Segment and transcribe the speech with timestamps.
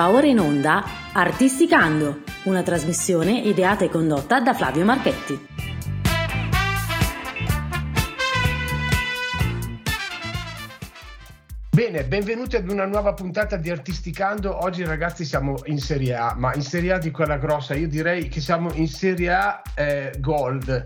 [0.00, 0.82] Va ora in onda
[1.12, 5.38] Artisticando, una trasmissione ideata e condotta da Flavio Marchetti.
[11.68, 14.64] Bene, benvenuti ad una nuova puntata di Artisticando.
[14.64, 18.28] Oggi ragazzi siamo in Serie A, ma in Serie A di quella grossa, io direi
[18.28, 20.82] che siamo in Serie A eh, Gold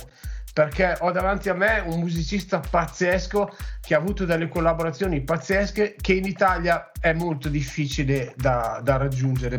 [0.54, 6.12] perché ho davanti a me un musicista pazzesco che ha avuto delle collaborazioni pazzesche che
[6.12, 9.58] in Italia è molto difficile da, da raggiungere.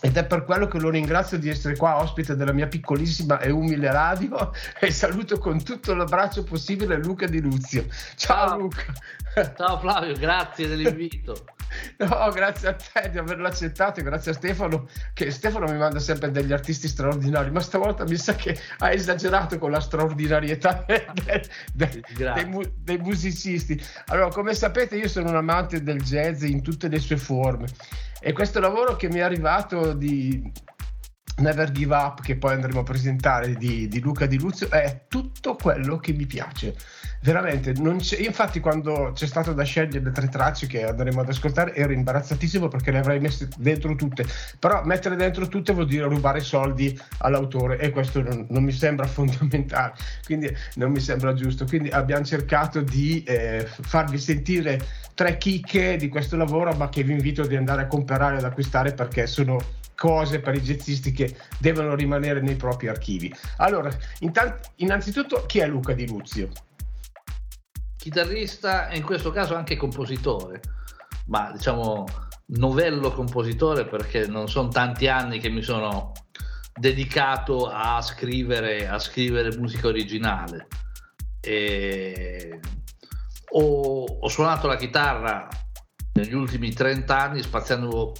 [0.00, 3.50] Ed è per quello che lo ringrazio di essere qua ospite della mia piccolissima e
[3.50, 7.84] umile radio e saluto con tutto l'abbraccio possibile Luca Di Luzio.
[8.14, 8.58] Ciao, Ciao.
[8.58, 8.84] Luca.
[9.56, 11.44] Ciao Flavio, grazie dell'invito.
[11.98, 16.30] No, grazie a te di averlo accettato grazie a Stefano, che Stefano mi manda sempre
[16.30, 21.06] degli artisti straordinari, ma stavolta mi sa che ha esagerato con la straordinarietà de,
[21.72, 23.80] de, dei, dei, musicisti.
[24.06, 27.66] Allora, come sapete, io sono un amante del jazz in tutte le sue forme.
[28.20, 30.50] E questo lavoro che mi è arrivato di
[31.36, 35.54] Never Give Up, che poi andremo a presentare di, di Luca Di Luzio, è tutto
[35.54, 36.74] quello che mi piace
[37.22, 38.18] veramente non c'è.
[38.18, 42.68] Infatti, quando c'è stato da scegliere le tre tracce che andremo ad ascoltare, ero imbarazzatissimo
[42.68, 44.24] perché le avrei messe dentro tutte.
[44.58, 49.06] Però mettere dentro tutte vuol dire rubare soldi all'autore e questo non, non mi sembra
[49.08, 51.64] fondamentale, quindi non mi sembra giusto.
[51.64, 54.80] Quindi abbiamo cercato di eh, farvi sentire
[55.14, 58.92] tre chicche di questo lavoro, ma che vi invito ad andare a comprare ad acquistare
[58.92, 63.30] perché sono cose per i jazzisti che devono rimanere nei propri archivi.
[63.58, 63.90] Allora,
[64.20, 66.48] intant- innanzitutto, chi è Luca Di Luzio?
[68.00, 70.62] Chitarrista e in questo caso anche compositore,
[71.26, 72.06] ma diciamo
[72.52, 76.12] novello compositore perché non sono tanti anni che mi sono
[76.72, 80.66] dedicato a scrivere, a scrivere musica originale.
[81.42, 82.58] E
[83.50, 85.46] ho, ho suonato la chitarra
[86.14, 88.14] negli ultimi 30 anni spaziando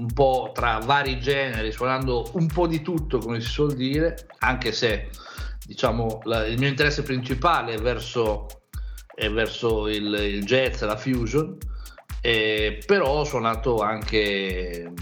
[0.00, 4.72] un po' tra vari generi, suonando un po' di tutto, come si suol dire, anche
[4.72, 5.10] se
[5.64, 8.61] diciamo la, il mio interesse principale è verso
[9.14, 11.56] e verso il, il jazz, la fusion,
[12.20, 14.92] eh, però ho suonato anche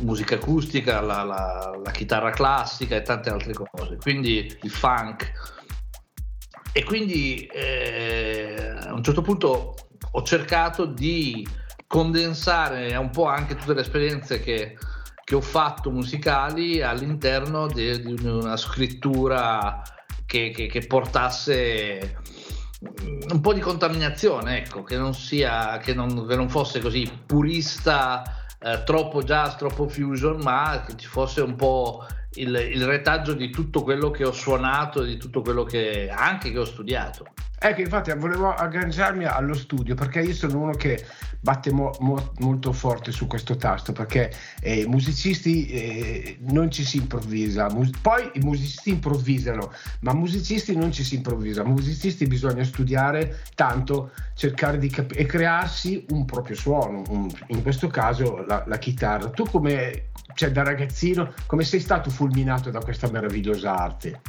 [0.00, 5.32] musica acustica, la, la, la, chitarra classica e tante altre cose, quindi il funk.
[6.72, 9.74] E quindi eh, a un certo punto
[10.10, 11.46] ho cercato di
[11.86, 14.78] condensare un po' anche tutte le esperienze che,
[15.22, 19.82] che ho fatto musicali all'interno di, di una scrittura
[20.24, 22.21] che, che, che portasse
[23.30, 28.22] un po' di contaminazione, ecco, che non sia, che non, che non fosse così purista,
[28.58, 32.04] eh, troppo jazz, troppo fusion, ma che ci fosse un po'
[32.34, 36.58] il, il, retaggio di tutto quello che ho suonato, di tutto quello che anche che
[36.58, 37.26] ho studiato.
[37.64, 41.06] Ecco, infatti volevo agganciarmi allo studio perché io sono uno che
[41.38, 46.96] batte mo, mo, molto forte su questo tasto perché eh, musicisti eh, non ci si
[46.96, 53.42] improvvisa, Mus- poi i musicisti improvvisano, ma musicisti non ci si improvvisa, musicisti bisogna studiare
[53.54, 58.78] tanto, cercare di capire e crearsi un proprio suono, un, in questo caso la, la
[58.78, 59.30] chitarra.
[59.30, 64.20] Tu come, cioè da ragazzino, come sei stato fulminato da questa meravigliosa arte?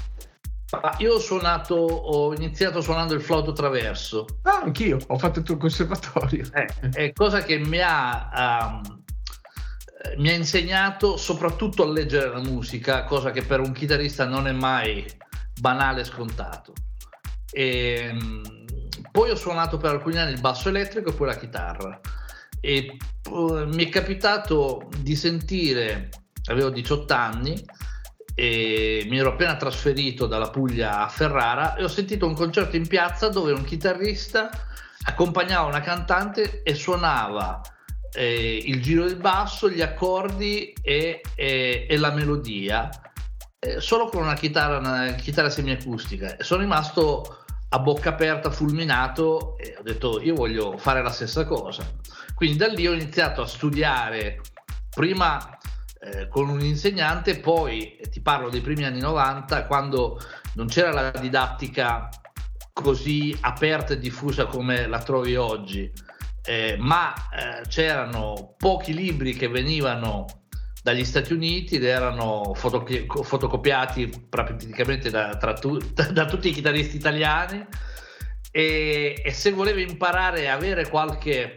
[0.98, 4.26] Io ho suonato, ho iniziato suonando il flauto traverso.
[4.44, 6.46] Ah, anch'io, ho fatto il tuo conservatorio.
[6.54, 9.04] Eh, è cosa che mi ha, um,
[10.18, 14.52] mi ha insegnato soprattutto a leggere la musica, cosa che per un chitarrista non è
[14.52, 15.06] mai
[15.60, 16.74] banale e scontato.
[17.52, 18.42] E, um,
[19.12, 22.00] poi ho suonato per alcuni anni il basso elettrico e poi la chitarra.
[22.60, 22.98] E
[23.30, 26.10] uh, mi è capitato di sentire,
[26.46, 27.64] avevo 18 anni,
[28.36, 32.88] e mi ero appena trasferito dalla Puglia a Ferrara e ho sentito un concerto in
[32.88, 34.50] piazza dove un chitarrista
[35.06, 37.62] accompagnava una cantante e suonava
[38.14, 42.90] eh, il giro del basso, gli accordi e, e, e la melodia
[43.60, 47.38] eh, solo con una chitarra, una chitarra semiacustica e sono rimasto
[47.70, 51.84] a bocca aperta, fulminato e ho detto io voglio fare la stessa cosa.
[52.36, 54.42] Quindi da lì ho iniziato a studiare
[54.94, 55.58] prima
[56.06, 60.20] eh, con un insegnante, poi ti parlo dei primi anni 90, quando
[60.56, 62.10] non c'era la didattica
[62.74, 65.90] così aperta e diffusa come la trovi oggi,
[66.44, 70.26] eh, ma eh, c'erano pochi libri che venivano
[70.82, 75.80] dagli Stati Uniti ed erano fotocopi- fotocopiati praticamente da, tu-
[76.12, 77.66] da, tutti i chitarristi italiani
[78.52, 81.54] e, e se volevi imparare a avere qualche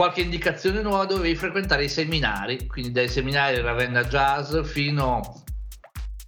[0.00, 5.42] qualche indicazione nuova dovevi frequentare i seminari, quindi dai seminari Ravenna Jazz fino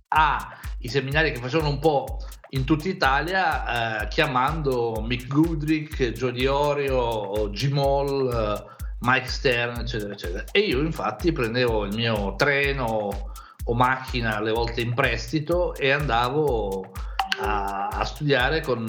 [0.08, 2.19] ai seminari che facevano un po'
[2.50, 8.62] in tutta Italia, eh, chiamando Mick Goodrick, Joe Diorio, Jim Hall
[9.00, 10.44] Mike Stern, eccetera, eccetera.
[10.52, 13.32] E io infatti prendevo il mio treno
[13.64, 16.92] o macchina alle volte in prestito e andavo
[17.40, 18.86] a, a studiare con,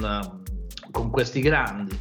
[0.92, 1.98] con, questi grandi.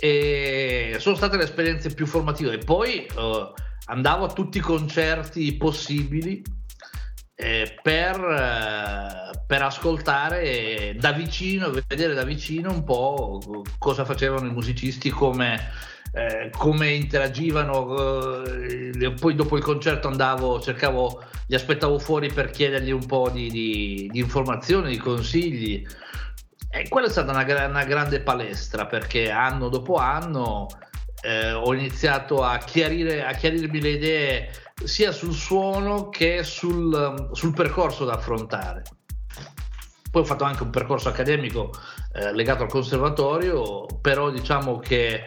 [0.00, 2.54] E sono state le esperienze più formative.
[2.54, 3.52] E poi uh,
[3.86, 6.42] andavo a tutti i concerti possibili
[7.40, 13.40] eh, per, eh, per, ascoltare da vicino, vedere da vicino un po'
[13.78, 15.70] cosa facevano i musicisti, come,
[16.12, 18.42] eh, come interagivano.
[18.44, 23.48] Eh, poi dopo il concerto andavo, cercavo, li aspettavo fuori per chiedergli un po' di,
[23.50, 25.86] di, di informazioni, di consigli.
[26.70, 30.66] E quella è stata una, una grande palestra perché anno dopo anno
[31.22, 34.50] eh, ho iniziato a, chiarire, a chiarirmi le idee
[34.84, 38.82] sia sul suono che sul, sul, percorso da affrontare.
[40.10, 41.72] Poi ho fatto anche un percorso accademico
[42.12, 45.24] eh, legato al conservatorio, però diciamo che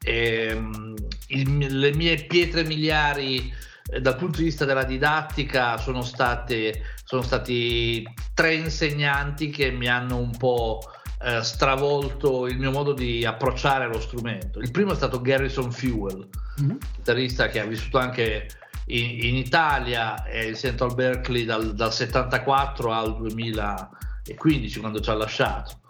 [0.00, 0.94] ehm,
[1.28, 3.52] il, le mie pietre miliari
[3.90, 9.88] eh, dal punto di vista della didattica sono, state, sono stati tre insegnanti che mi
[9.88, 10.80] hanno un po'
[11.22, 14.58] eh, stravolto il mio modo di approcciare lo strumento.
[14.60, 16.28] Il primo è stato Garrison Fuel,
[16.60, 16.76] mm-hmm.
[16.96, 18.48] chitarrista che ha vissuto anche
[18.88, 25.14] in, in Italia e in Central Berkeley dal, dal 74 al 2015 quando ci ha
[25.14, 25.80] lasciato.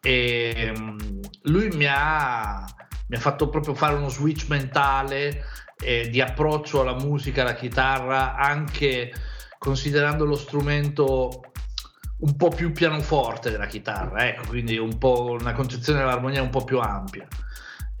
[0.00, 2.64] E um, lui mi ha,
[3.08, 5.46] mi ha fatto proprio fare uno switch mentale
[5.80, 9.12] eh, di approccio alla musica, alla chitarra, anche
[9.60, 11.42] considerando lo strumento
[12.20, 16.78] un po' più pianoforte della chitarra, ecco, quindi un una concezione dell'armonia un po' più
[16.78, 17.28] ampia.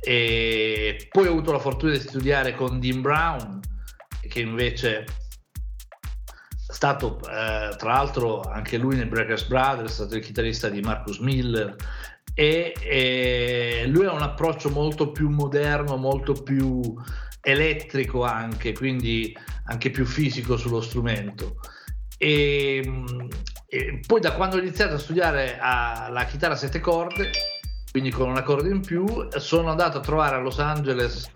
[0.00, 3.60] E poi ho avuto la fortuna di studiare con Dean Brown,
[4.26, 10.24] che invece è stato eh, tra l'altro anche lui nei Breakers Brothers, è stato il
[10.24, 11.76] chitarrista di Marcus Miller
[12.32, 16.80] e, e lui ha un approccio molto più moderno, molto più
[17.40, 21.58] elettrico anche, quindi anche più fisico sullo strumento.
[22.18, 23.04] E,
[23.66, 27.30] e poi da quando ho iniziato a studiare a, la chitarra a sette corde,
[27.90, 31.30] quindi con un accordo in più, sono andato a trovare a Los Angeles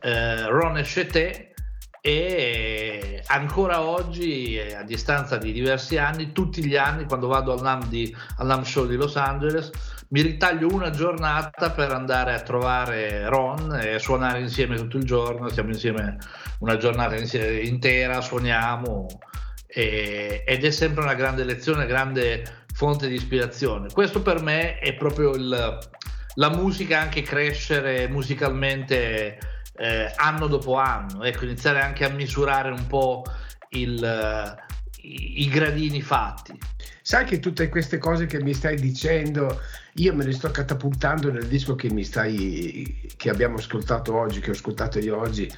[0.00, 1.54] eh, Ron Echeté
[2.00, 7.88] e ancora oggi, a distanza di diversi anni, tutti gli anni quando vado al NAM,
[7.88, 9.70] di, al NAM Show di Los Angeles,
[10.10, 15.48] mi ritaglio una giornata per andare a trovare Ron e suonare insieme tutto il giorno,
[15.48, 16.16] siamo insieme
[16.60, 19.06] una giornata intera, suoniamo
[19.66, 23.88] e, ed è sempre una grande lezione, una grande fonte di ispirazione.
[23.92, 25.78] Questo per me è proprio il,
[26.34, 29.38] la musica, anche crescere musicalmente
[29.76, 33.24] eh, anno dopo anno, ecco, iniziare anche a misurare un po'
[33.70, 34.56] il,
[35.02, 36.58] i, gradini fatti.
[37.02, 39.60] Sai che tutte queste cose che mi stai dicendo,
[39.94, 44.50] io me le sto catapultando nel disco che mi stai, che abbiamo ascoltato oggi, che
[44.50, 45.50] ho ascoltato io oggi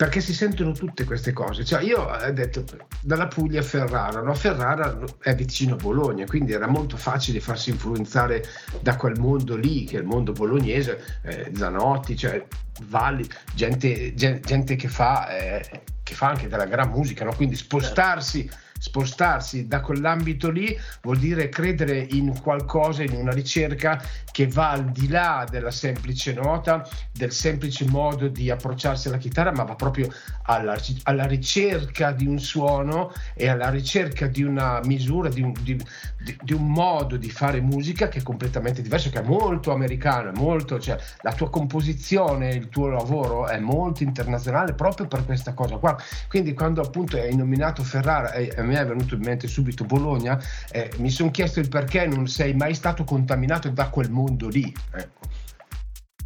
[0.00, 1.62] perché si sentono tutte queste cose.
[1.62, 2.64] Cioè, io ho detto
[3.02, 4.32] dalla Puglia a Ferrara, no?
[4.32, 8.42] Ferrara è vicino a Bologna, quindi era molto facile farsi influenzare
[8.80, 12.42] da quel mondo lì, che è il mondo bolognese, eh, Zanotti, cioè
[12.84, 17.34] Valli, gente, gente, gente che, fa, eh, che, fa, anche della gran musica, no?
[17.34, 18.48] quindi spostarsi.
[18.48, 24.70] Certo spostarsi da quell'ambito lì vuol dire credere in qualcosa, in una ricerca che va
[24.70, 29.74] al di là della semplice nota, del semplice modo di approcciarsi alla chitarra, ma va
[29.74, 30.08] proprio
[30.44, 35.76] alla, alla ricerca di un suono e alla ricerca di una misura, di un, di,
[36.18, 40.30] di, di un, modo di fare musica che è completamente diverso, che è molto americano,
[40.30, 45.52] è molto, cioè, la tua composizione, il tuo lavoro è molto internazionale proprio per questa
[45.52, 45.98] cosa qua.
[46.28, 50.40] Quindi quando appunto hai nominato Ferrara e a me è venuto in mente subito Bologna,
[50.70, 54.72] eh, mi sono chiesto il perché non sei mai stato contaminato da quel mondo lì.
[54.92, 55.28] Ecco.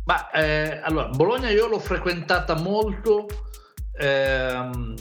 [0.05, 3.27] Ma eh, allora, Bologna io l'ho frequentata molto
[3.99, 4.95] ehm,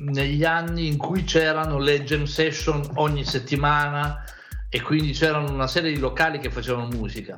[0.00, 4.24] negli anni in cui c'erano le jam session ogni settimana
[4.68, 7.36] e quindi c'erano una serie di locali che facevano musica.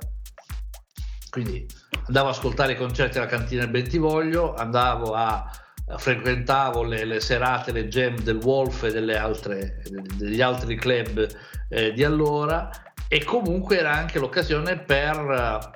[1.31, 1.67] Quindi
[2.07, 5.51] andavo ad ascoltare i concerti alla cantina del Bentivoglio, andavo a
[5.97, 9.83] frequentavo le, le, serate, le jam del Wolf e altre,
[10.17, 11.27] degli altri club
[11.69, 12.71] eh, di allora
[13.09, 15.73] e comunque era anche l'occasione per,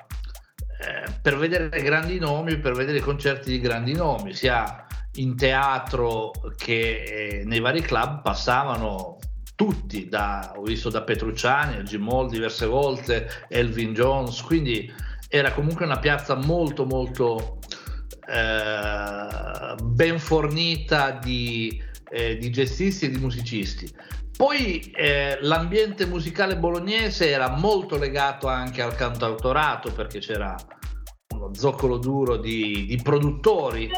[0.79, 7.03] eh, per vedere grandi nomi, per vedere concerti di grandi nomi, sia in teatro che
[7.03, 9.17] eh, nei vari club passavano
[9.55, 14.91] tutti, da, ho visto da Petrucciani a Jim Hall diverse volte, Elvin Jones, quindi
[15.27, 17.57] era comunque una piazza molto molto
[18.27, 23.91] eh, ben fornita di, eh, di gestisti e di musicisti.
[24.35, 30.55] Poi eh, l'ambiente musicale bolognese era molto legato anche al cantautorato perché c'era
[31.35, 33.89] uno zoccolo duro di, di produttori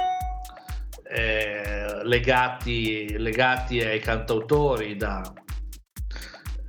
[1.07, 5.21] eh, legati, legati, ai cantautori da,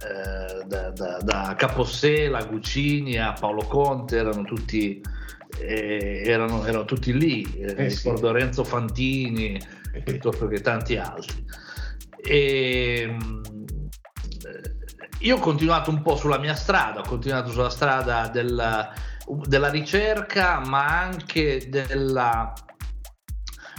[0.03, 5.01] eh, da, da, da, Capossela, Guccini a Paolo Conte, erano tutti,
[5.61, 8.33] erano, erano tutti lì, eh, eh ricordo sì.
[8.33, 9.61] Renzo Fantini
[10.05, 11.45] piuttosto che tanti altri.
[12.17, 13.17] E,
[15.21, 18.93] io ho continuato un po' sulla mia strada, ho continuato sulla strada della,
[19.45, 22.53] della ricerca, ma anche della,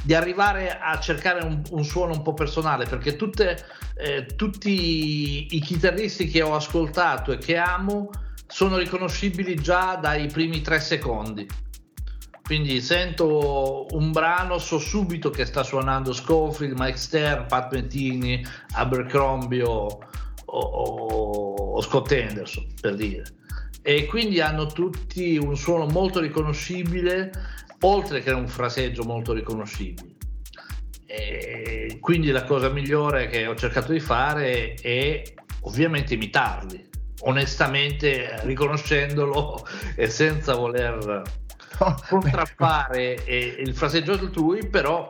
[0.01, 3.63] di arrivare a cercare un, un, suono un po' personale, perché tutte,
[3.95, 8.09] eh, tutti i chitarristi che ho ascoltato e che amo
[8.47, 11.47] sono riconoscibili già dai primi tre secondi.
[12.47, 18.41] Quindi sento un brano, so subito che sta suonando Schofield, Mike Stern, Pat Mentini,
[18.75, 19.99] Abercrombie o,
[20.45, 23.25] o, o Scott Anderson, per dire.
[23.81, 27.31] E quindi hanno tutti un suono molto riconoscibile,
[27.81, 30.15] oltre che un fraseggio molto riconoscibile.
[31.05, 35.21] E quindi la cosa migliore che ho cercato di fare è
[35.63, 36.87] ovviamente imitarli,
[37.23, 41.45] onestamente riconoscendolo e senza voler
[42.09, 45.05] contraffare il fraseggio altrui, però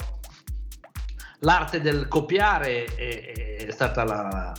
[1.39, 4.53] l'arte del copiare è, è stata la,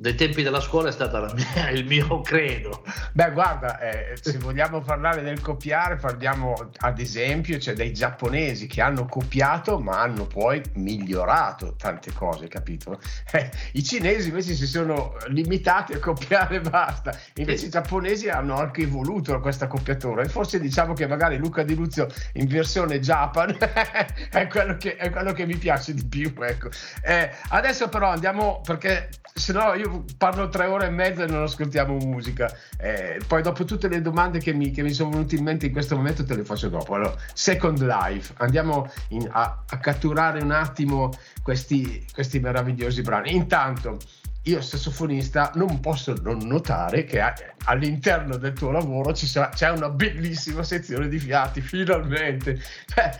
[0.00, 1.34] dei tempi della scuola è stato
[1.74, 2.84] il mio credo.
[3.12, 8.80] Beh, guarda, eh, se vogliamo parlare del copiare, parliamo ad esempio cioè, dei giapponesi che
[8.80, 13.00] hanno copiato ma hanno poi migliorato tante cose, capito?
[13.32, 17.66] Eh, I cinesi invece si sono limitati a copiare e basta, invece sì.
[17.66, 22.06] i giapponesi hanno anche evoluto questa copiatura e forse diciamo che magari Luca Di Luzio
[22.34, 23.56] in versione Japan
[24.30, 26.32] è, quello che, è, quello che, mi piace di più.
[26.40, 26.68] Ecco.
[27.02, 31.42] Eh, adesso però andiamo perché se no io parlo tre ore e mezza e non
[31.42, 32.54] ascoltiamo musica.
[32.78, 35.72] Eh, poi dopo tutte le domande che mi, che mi, sono venute in mente in
[35.72, 36.94] questo momento te le faccio dopo.
[36.94, 41.10] Allora, Second Life, andiamo in, a, a, catturare un attimo
[41.42, 43.34] questi, questi meravigliosi brani.
[43.34, 43.98] Intanto,
[44.42, 47.20] io sassofonista non posso non notare che
[47.64, 52.60] all'interno del tuo lavoro c'è una bellissima sezione di fiati, finalmente.
[52.86, 53.10] Cioè,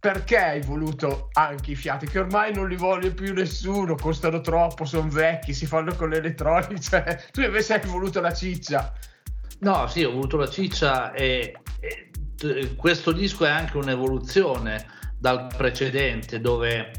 [0.00, 4.86] perché hai voluto anche i fiati che ormai non li vuole più nessuno, costano troppo,
[4.86, 8.92] sono vecchi, si fanno con l'elettronica, cioè, tu invece hai voluto la ciccia.
[9.60, 14.86] No, sì, ho voluto la ciccia e, e questo disco è anche un'evoluzione
[15.18, 16.92] dal precedente dove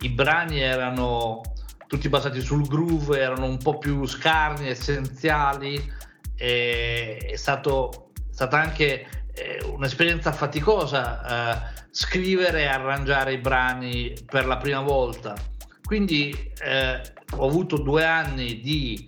[0.00, 1.40] i brani erano
[1.86, 5.92] tutti basati sul groove, erano un po' più scarni, essenziali,
[6.34, 9.06] è, stato, stata anche
[9.38, 11.74] eh, un'esperienza faticosa.
[11.74, 15.34] Eh, scrivere e arrangiare i brani per la prima volta.
[15.82, 19.04] Quindi eh, ho avuto due anni di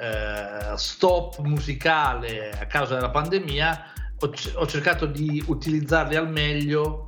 [0.00, 7.06] eh, stop musicale a causa della pandemia, ho, ho, cercato di utilizzarli al meglio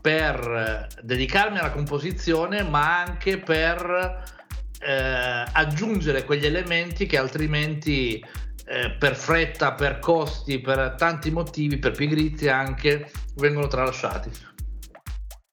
[0.00, 4.22] per dedicarmi alla composizione, ma anche per
[4.78, 8.24] eh, aggiungere quegli elementi che altrimenti
[8.70, 14.48] eh, per fretta, per costi, per tanti motivi, per pigrizia anche, vengono tralasciati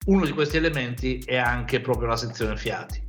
[0.07, 3.05] uno di questi elementi è anche proprio la sezione fiati.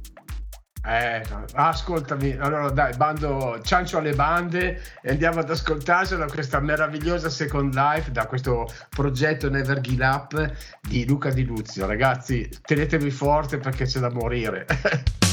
[0.84, 1.22] Eh,
[1.52, 7.74] ascoltami, allora dai, bando ciancio alle bande e andiamo ad ascoltarci da questa meravigliosa Second
[7.74, 11.86] Life, da questo progetto Never Give Up di Luca Di Luzio.
[11.86, 14.66] Ragazzi, tenetevi forte perché c'è da morire.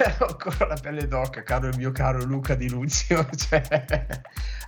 [0.26, 3.28] ancora, la pelle d'oca, caro il mio caro Luca Di Luzio.
[3.36, 4.06] Cioè...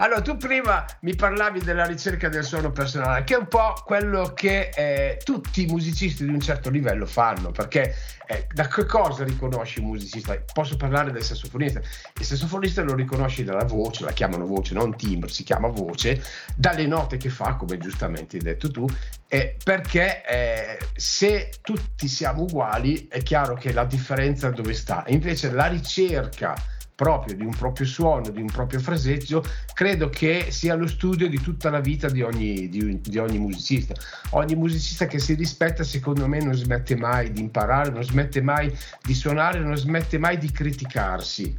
[0.02, 4.32] Allora, tu prima mi parlavi della ricerca del suono personale, che è un po' quello
[4.34, 7.94] che eh, tutti i musicisti di un certo livello fanno, perché
[8.26, 10.36] eh, da che cosa riconosci un musicista?
[10.52, 11.80] Posso parlare del sassofonista.
[12.18, 16.20] Il sassofonista lo riconosci dalla voce, la chiamano voce, non timbro, si chiama voce,
[16.56, 18.84] dalle note che fa, come giustamente hai detto tu,
[19.28, 25.04] eh, perché eh, se tutti siamo uguali è chiaro che la differenza dove sta.
[25.06, 26.56] Invece la ricerca
[27.02, 29.42] proprio di un proprio suono, di un proprio fraseggio,
[29.74, 33.92] credo che sia lo studio di tutta la vita di ogni, di, di ogni musicista.
[34.30, 38.72] Ogni musicista che si rispetta, secondo me, non smette mai di imparare, non smette mai
[39.02, 41.56] di suonare, non smette mai di criticarsi.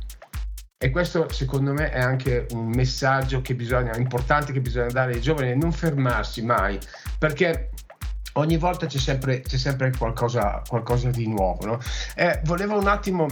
[0.78, 5.22] E questo secondo me è anche un messaggio che bisogna, importante che bisogna dare ai
[5.22, 6.80] giovani, non fermarsi mai,
[7.18, 7.72] perché
[8.34, 11.66] ogni volta c'è sempre, c'è sempre qualcosa, qualcosa, di nuovo.
[11.66, 11.80] No?
[12.16, 13.28] Eh, volevo un attimo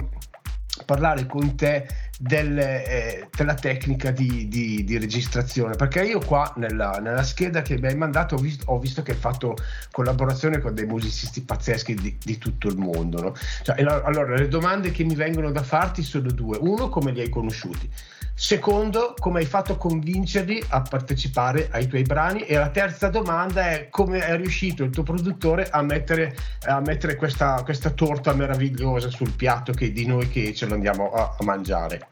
[0.85, 1.87] parlare con te
[2.21, 7.79] del, eh, della tecnica di, di, di, registrazione perché io qua nella, nella, scheda che
[7.79, 9.55] mi hai mandato ho visto, ho visto, che hai fatto
[9.89, 13.35] collaborazione con dei musicisti pazzeschi di, di tutto il mondo no?
[13.63, 17.29] cioè, allora le domande che mi vengono da farti sono due uno come li hai
[17.29, 17.89] conosciuti
[18.33, 22.41] Secondo, come hai fatto a convincerli a partecipare ai tuoi brani?
[22.41, 27.17] E la terza domanda è come è riuscito il tuo produttore a mettere, a mettere
[27.17, 32.07] questa, questa, torta meravigliosa sul piatto che di noi che ce l'andiamo a, a mangiare?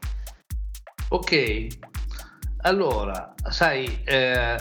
[1.12, 1.66] Ok,
[2.58, 4.56] allora, sai, eh,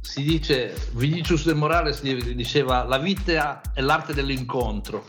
[0.00, 5.04] si dice, Vinicius de Morales diceva la vita è l'arte dell'incontro.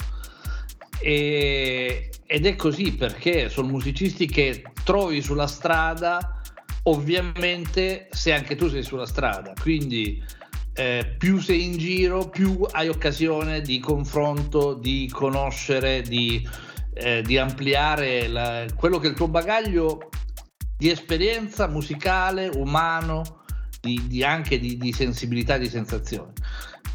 [1.00, 6.42] E, ed è così perché sono musicisti che trovi sulla strada,
[6.84, 10.22] ovviamente se anche tu sei sulla strada, quindi
[10.74, 16.46] eh, più sei in giro, più hai occasione di confronto, di conoscere, di,
[16.94, 20.10] eh, di ampliare la, quello che è il tuo bagaglio
[20.82, 23.44] di esperienza musicale, umano,
[23.80, 26.34] di, di anche di, di sensibilità, di sensazione.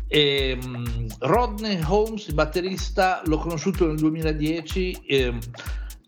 [0.08, 5.38] E, um, Rodney Holmes, il batterista, l'ho conosciuto nel 2010 eh,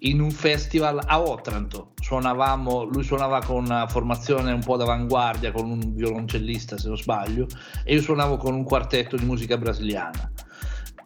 [0.00, 1.92] in un festival a Otranto.
[2.00, 7.46] Suonavamo, lui suonava con una formazione un po' d'avanguardia, con un violoncellista se non sbaglio,
[7.84, 10.32] e io suonavo con un quartetto di musica brasiliana.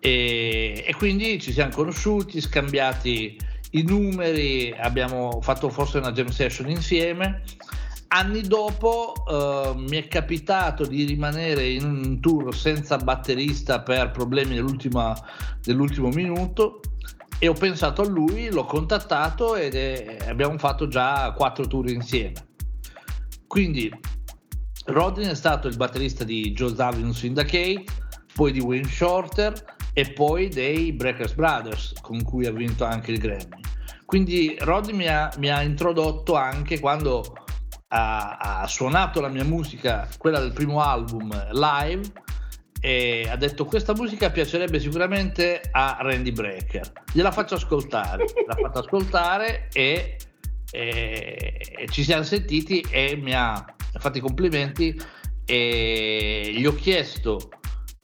[0.01, 6.71] E, e quindi ci siamo conosciuti, scambiati i numeri, abbiamo fatto forse una jam session
[6.71, 7.43] insieme
[8.15, 14.55] anni dopo uh, mi è capitato di rimanere in un tour senza batterista per problemi
[14.55, 16.81] dell'ultimo minuto
[17.39, 22.35] e ho pensato a lui, l'ho contattato ed è, abbiamo fatto già quattro tour insieme.
[23.47, 23.91] Quindi
[24.87, 27.85] Rodin è stato il batterista di Joe Zawinul Syndicate,
[28.35, 29.53] poi di Wayne Shorter
[29.93, 33.61] e poi dei Breakers Brothers con cui ha vinto anche il Grammy.
[34.07, 37.23] quindi Roddy mi ha, mi ha introdotto anche quando
[37.89, 42.11] ha, ha, suonato la mia musica, quella del primo album live,
[42.81, 46.91] e ha detto questa musica piacerebbe sicuramente a Randy Brecker.
[47.13, 50.17] Gliela faccio ascoltare, l'ha fatto ascoltare e,
[50.71, 53.65] e, e, ci siamo sentiti e mi ha
[53.99, 55.01] fatto i complimenti
[55.45, 57.51] e gli ho chiesto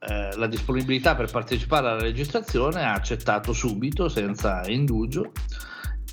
[0.00, 5.32] eh, la disponibilità per partecipare alla registrazione, ha accettato subito senza indugio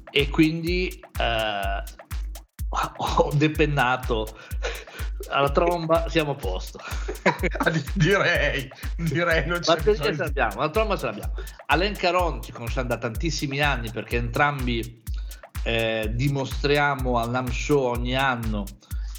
[0.10, 0.88] e quindi
[1.20, 1.84] eh,
[2.98, 4.28] ho depennato.
[5.30, 6.78] Alla tromba siamo a posto.
[7.94, 11.34] Direi direi non c'è la ce l'abbiamo la tromba ce l'abbiamo.
[11.68, 15.02] Alain Caron ci conosciamo da tantissimi anni perché entrambi
[15.64, 18.66] eh, dimostriamo al NAM Show ogni anno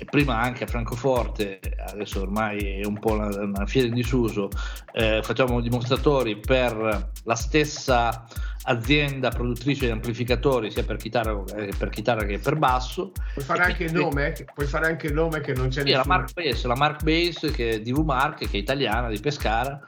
[0.04, 4.50] prima anche a Francoforte, adesso ormai è un po' una, una fiera in disuso,
[4.92, 8.26] eh, facciamo dimostratori per la stessa
[8.68, 13.12] azienda produttrice di amplificatori sia per chitarra, eh, per chitarra che per basso.
[13.32, 16.02] Puoi fare, anche il nome, puoi fare anche il nome che non c'è sì, nessuno.
[16.02, 19.82] La Mark Base, la Mark Base che è DV Mark, che è italiana, di Pescara.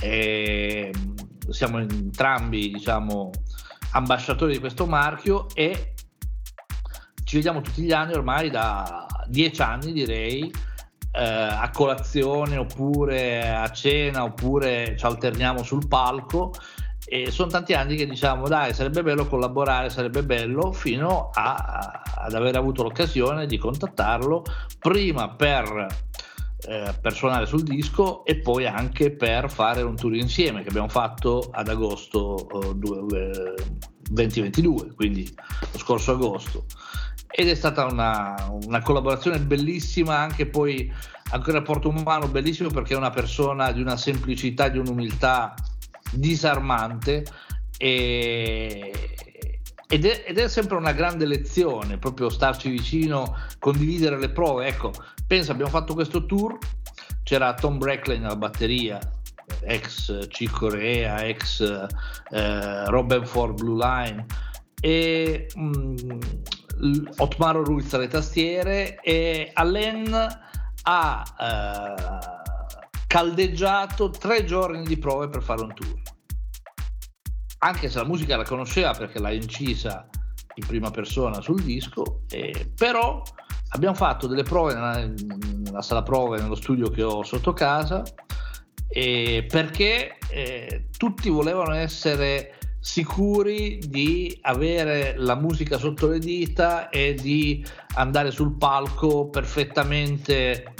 [0.00, 3.30] E mm, siamo entrambi, diciamo,
[3.92, 5.94] ambasciatori di questo marchio e
[7.28, 10.50] ci vediamo tutti gli anni ormai da dieci anni direi
[11.12, 16.54] eh, a colazione oppure a cena oppure ci alterniamo sul palco
[17.04, 22.32] e sono tanti anni che diciamo dai sarebbe bello collaborare sarebbe bello fino a, ad
[22.32, 24.44] aver avuto l'occasione di contattarlo
[24.78, 25.86] prima per,
[26.66, 30.88] eh, per suonare sul disco e poi anche per fare un tour insieme che abbiamo
[30.88, 33.54] fatto ad agosto eh,
[34.10, 35.30] 2022 quindi
[35.72, 36.64] lo scorso agosto
[37.30, 40.92] ed è stata una, una collaborazione bellissima, anche poi
[41.30, 45.54] anche un rapporto umano bellissimo perché è una persona di una semplicità, di un'umiltà
[46.10, 47.24] disarmante
[47.76, 48.92] e,
[49.86, 54.66] ed, è, ed, è, sempre una grande lezione proprio starci vicino, condividere le prove.
[54.66, 54.92] Ecco,
[55.26, 56.58] pensa, abbiamo fatto questo tour,
[57.22, 58.98] c'era Tom Brackley nella batteria,
[59.60, 61.60] ex Chick Corea, ex
[62.30, 64.26] eh, Robin Ford Blue Line
[64.80, 66.20] e mh, mm,
[67.16, 70.14] Otmaro Ruiz alle tastiere e Allen
[70.82, 76.00] ha eh, caldeggiato tre giorni di prove per fare un tour.
[77.60, 80.08] Anche se la musica la conosceva perché l'ha incisa
[80.54, 83.22] in prima persona sul disco, eh, però
[83.70, 85.10] abbiamo fatto delle prove nella,
[85.64, 88.02] nella, sala prove, nello studio che ho sotto casa,
[88.88, 90.18] eh, perché
[90.96, 92.57] tutti volevano essere
[92.88, 97.62] sicuri di avere la musica sotto le dita e di
[97.96, 100.72] andare sul palco perfettamente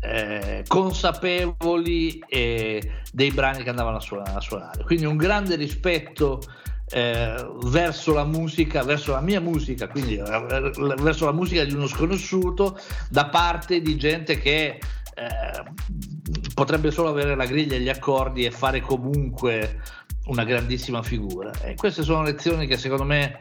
[0.00, 4.84] eh, consapevoli eh, dei brani che andavano a suonare, a suonare.
[4.84, 6.42] Quindi un grande rispetto
[6.90, 11.86] eh, verso la musica, verso la mia musica, quindi eh, verso la musica di uno
[11.86, 14.78] sconosciuto da parte di gente che
[15.14, 15.64] eh,
[16.52, 19.80] potrebbe solo avere la griglia e gli accordi e fare comunque
[20.26, 21.52] una grandissima figura.
[21.62, 23.40] E queste sono lezioni che secondo me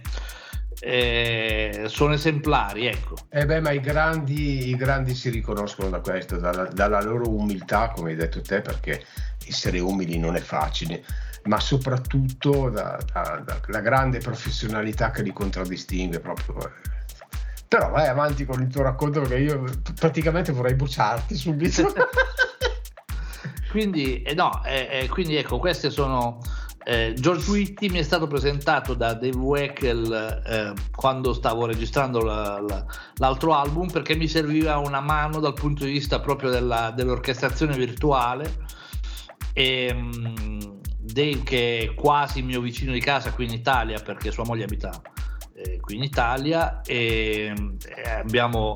[0.80, 2.88] eh, sono esemplari.
[2.88, 3.16] Ecco.
[3.30, 7.90] Eh beh, ma i grandi, i grandi si riconoscono da questo, dalla, dalla, loro umiltà,
[7.90, 9.04] come hai detto te, perché
[9.48, 11.04] essere umili non è facile,
[11.44, 16.72] ma soprattutto dalla da, da, grande professionalità che li contraddistingue proprio.
[17.68, 19.64] Però vai avanti con il tuo racconto perché io
[20.00, 21.92] praticamente vorrei bruciarti subito.
[23.72, 26.40] quindi, eh, no, eh, eh, quindi ecco, queste sono
[26.88, 32.62] eh, George Whitty mi è stato presentato da Dave Weckel eh, quando stavo registrando la,
[32.62, 37.76] la, l'altro album perché mi serviva una mano dal punto di vista proprio della, dell'orchestrazione
[37.76, 38.64] virtuale.
[39.54, 44.44] E um, Dave che è quasi mio vicino di casa qui in Italia perché sua
[44.44, 45.02] moglie abita
[45.56, 47.52] eh, qui in Italia e,
[47.84, 48.76] e abbiamo,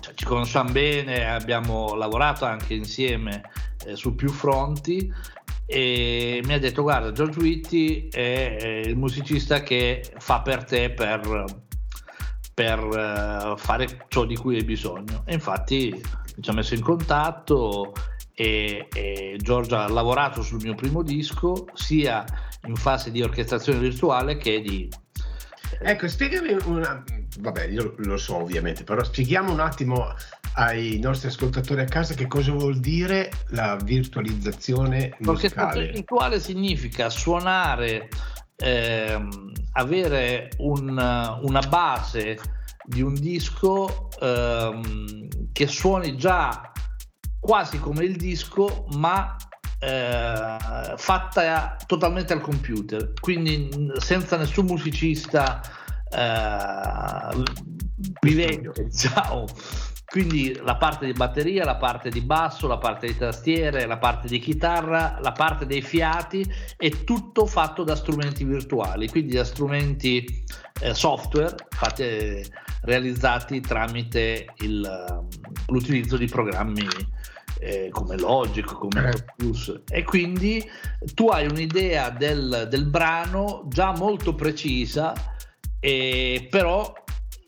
[0.00, 3.48] cioè, ci conosciamo bene, abbiamo lavorato anche insieme
[3.86, 5.10] eh, su più fronti
[5.66, 11.44] e mi ha detto guarda George Whitty è il musicista che fa per te per,
[12.54, 16.00] per uh, fare ciò di cui hai bisogno e infatti
[16.40, 17.92] ci ha messo in contatto
[18.32, 22.24] e, e George ha lavorato sul mio primo disco sia
[22.66, 24.88] in fase di orchestrazione virtuale che di
[25.78, 27.02] Ecco, spiegami una.
[27.38, 30.14] Vabbè, io lo so ovviamente, però spieghiamo un attimo
[30.56, 35.90] ai nostri ascoltatori a casa che cosa vuol dire la virtualizzazione musicale.
[35.90, 38.08] virtuale significa suonare,
[38.56, 40.88] ehm, avere un,
[41.42, 42.38] una base
[42.84, 46.72] di un disco ehm, che suoni già
[47.38, 49.36] quasi come il disco, ma
[49.78, 55.60] eh, fatta totalmente al computer, quindi senza nessun musicista
[56.10, 57.42] uh,
[58.20, 59.44] vivente, diciamo.
[60.08, 64.28] Quindi la parte di batteria, la parte di basso, la parte di tastiere, la parte
[64.28, 70.24] di chitarra, la parte dei fiati, è tutto fatto da strumenti virtuali, quindi da strumenti
[70.80, 72.46] eh, software fatti, eh,
[72.82, 75.24] realizzati tramite il,
[75.66, 76.86] l'utilizzo di programmi
[77.58, 79.24] eh, come Logic, come eh.
[79.36, 80.64] Plus e quindi
[81.14, 85.12] tu hai un'idea del, del brano già molto precisa,
[85.80, 86.92] e, però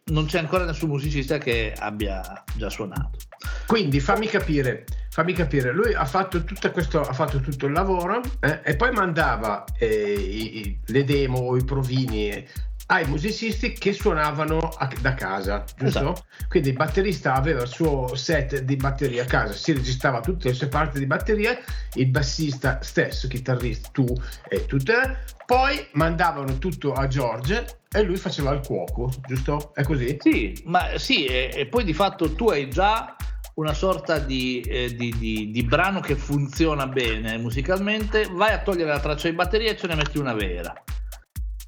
[0.09, 3.19] non c'è ancora nessun musicista che abbia già suonato.
[3.67, 6.43] Quindi fammi capire, fammi capire, lui ha fatto,
[6.73, 11.57] questo, ha fatto tutto il lavoro eh, e poi mandava eh, i, le demo o
[11.57, 12.47] i provini
[12.91, 15.87] ai musicisti che suonavano a, da casa, giusto?
[15.87, 16.25] Esatto.
[16.49, 20.55] Quindi il batterista aveva il suo set di batteria a casa, si registrava tutte le
[20.55, 21.59] sue parti di batteria,
[21.95, 24.07] il bassista stesso, chitarrista, tu
[24.49, 29.75] e tutte, poi mandavano tutto a George e lui faceva il cuoco, giusto?
[29.75, 30.17] È così?
[30.21, 33.15] Sì, ma sì, e, e poi di fatto tu hai già
[33.55, 38.91] una sorta di, eh, di, di, di, brano che funziona bene musicalmente, vai a togliere
[38.91, 40.73] la traccia di batteria e ce ne metti una vera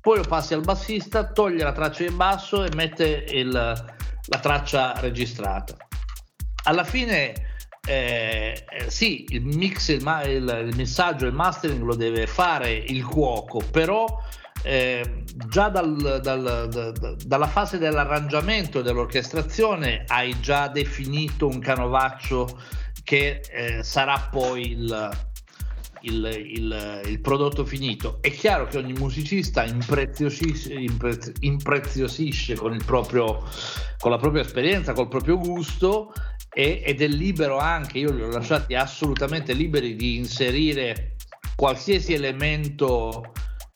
[0.00, 4.94] poi lo passi al bassista, toglie la traccia di basso e mette il, la traccia
[5.00, 5.76] registrata.
[6.64, 7.32] Alla fine
[7.86, 13.04] eh, eh, sì, il mix, il, il, il messaggio, il mastering lo deve fare il
[13.04, 14.06] cuoco, però
[14.62, 22.60] eh, già dal, dal, da, dalla fase dell'arrangiamento e dell'orchestrazione hai già definito un canovaccio
[23.02, 25.10] che eh, sarà poi il,
[26.02, 28.18] il, il, il, prodotto finito.
[28.20, 33.42] È chiaro che ogni musicista impreziosisce, imprezio, impreziosisce con, proprio,
[33.98, 36.12] con, la propria esperienza, col proprio gusto
[36.52, 41.16] e, ed è libero anche, io li ho lasciati assolutamente liberi di inserire
[41.54, 43.32] qualsiasi elemento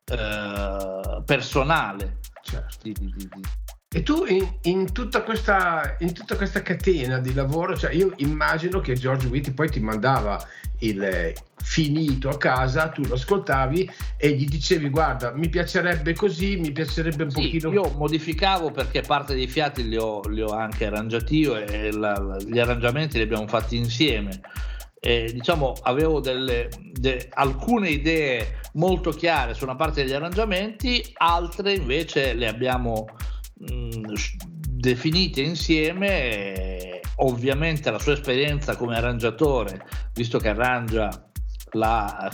[0.06, 2.18] eh, personale.
[2.42, 2.78] Certo.
[2.82, 3.28] Di, di, di,
[3.94, 8.80] e tu in, in, tutta questa, in, tutta questa, catena di lavoro, cioè io immagino
[8.80, 10.44] che George Whitty poi ti mandava
[10.80, 11.32] il
[11.74, 17.24] finito a casa, tu lo ascoltavi e gli dicevi guarda mi piacerebbe così, mi piacerebbe
[17.24, 17.72] un sì, pochino...
[17.72, 22.36] Io modificavo perché parte dei fiati li ho, li ho anche arrangiati io e la,
[22.46, 24.40] gli arrangiamenti li abbiamo fatti insieme.
[25.00, 31.74] E, diciamo avevo delle, de, alcune idee molto chiare su una parte degli arrangiamenti, altre
[31.74, 33.06] invece le abbiamo
[33.54, 34.12] mh,
[34.70, 37.00] definite insieme.
[37.16, 39.84] Ovviamente la sua esperienza come arrangiatore,
[40.14, 41.32] visto che arrangia
[41.74, 42.30] la,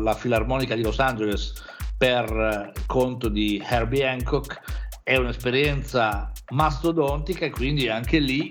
[0.00, 1.54] la Filarmonica di Los Angeles
[1.96, 4.60] per conto di Herbie Hancock,
[5.02, 8.50] è un'esperienza mastodontica e quindi anche lì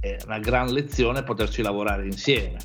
[0.00, 2.56] è una gran lezione poterci lavorare insieme.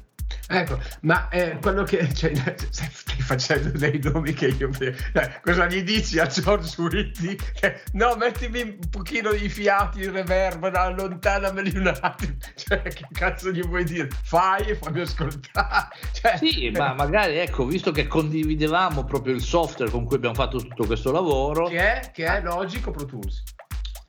[0.48, 2.34] Ecco, ma eh, quello che cioè,
[2.70, 7.38] stai facendo dei nomi che io eh, cosa gli dici a George Whitney?
[7.62, 12.36] Eh, no, mettimi un pochino i fiati, il reverb, allontanameli un attimo.
[12.56, 14.10] Cioè, che cazzo gli vuoi dire?
[14.24, 15.88] Fai e fammi ascoltare.
[16.14, 20.58] Cioè, sì, ma magari ecco, visto che condividevamo proprio il software con cui abbiamo fatto
[20.58, 23.44] tutto questo lavoro, che è, che è Logic o Pro Tools?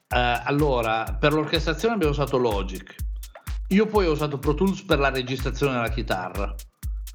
[0.07, 2.95] Eh, allora, per l'orchestrazione abbiamo usato Logic
[3.69, 6.53] io poi ho usato Pro Tools per la registrazione della chitarra,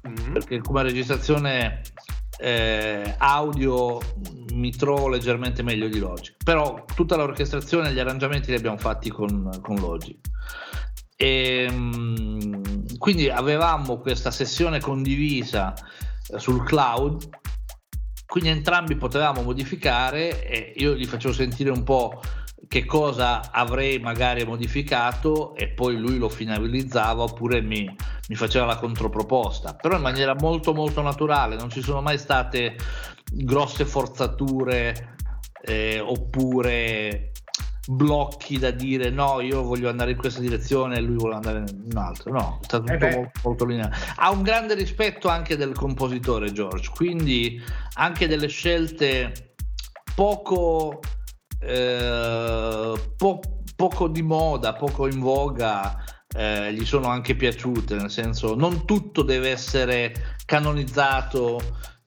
[0.07, 0.33] mm-hmm.
[0.33, 1.81] perché come registrazione
[2.39, 3.99] eh, audio
[4.53, 9.09] mi trovo leggermente meglio di Logic, però tutta l'orchestrazione e gli arrangiamenti li abbiamo fatti
[9.09, 10.17] con, con Logic.
[11.15, 17.29] E, ehm, quindi avevamo questa sessione condivisa eh, sul cloud,
[18.25, 22.21] quindi entrambi potevamo modificare e io gli facevo sentire un po'
[22.71, 27.83] che cosa avrei magari modificato e poi lui lo finalizzava oppure mi,
[28.29, 32.77] mi, faceva la controproposta, però in maniera molto molto naturale, non ci sono mai state
[33.29, 35.15] grosse forzature
[35.63, 37.33] eh, oppure
[37.89, 41.87] blocchi da dire no, io voglio andare in questa direzione e lui vuole andare in
[41.91, 43.93] un'altra, no, è stato tutto eh molto, molto lineare.
[44.15, 47.61] Ha un grande rispetto anche del compositore George, quindi
[47.95, 49.55] anche delle scelte
[50.15, 51.01] poco
[51.61, 53.39] eh, po-
[53.75, 56.03] poco di moda, poco in voga,
[56.35, 60.13] eh, gli sono anche piaciute, nel senso non tutto deve essere
[60.45, 61.59] canonizzato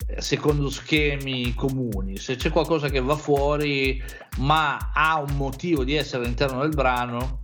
[0.07, 4.03] eh, secondo schemi comuni, se c'è qualcosa che va fuori
[4.39, 7.41] ma ha un motivo di essere all'interno del brano,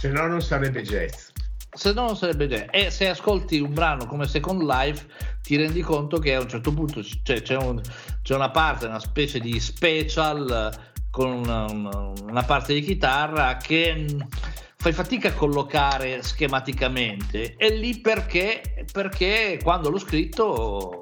[0.00, 1.28] se no non sarebbe jazz.
[1.72, 2.68] Se no non sarebbe jazz.
[2.70, 5.06] E se ascolti un brano come Second Life
[5.42, 7.78] ti rendi conto che a un certo punto c'è, c'è, un,
[8.22, 10.74] c'è una parte, una specie di special
[11.10, 14.06] con una, una, parte di chitarra che
[14.76, 17.56] fai fatica a collocare schematicamente.
[17.56, 21.00] È lì perché, perché quando l'ho scritto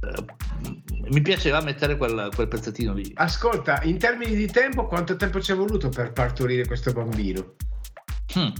[0.00, 0.24] eh,
[1.10, 3.10] mi piaceva mettere quel, quel, pezzettino lì.
[3.14, 7.54] Ascolta, in termini di tempo, quanto tempo ci è voluto per partorire questo bambino?
[8.36, 8.52] Hmm.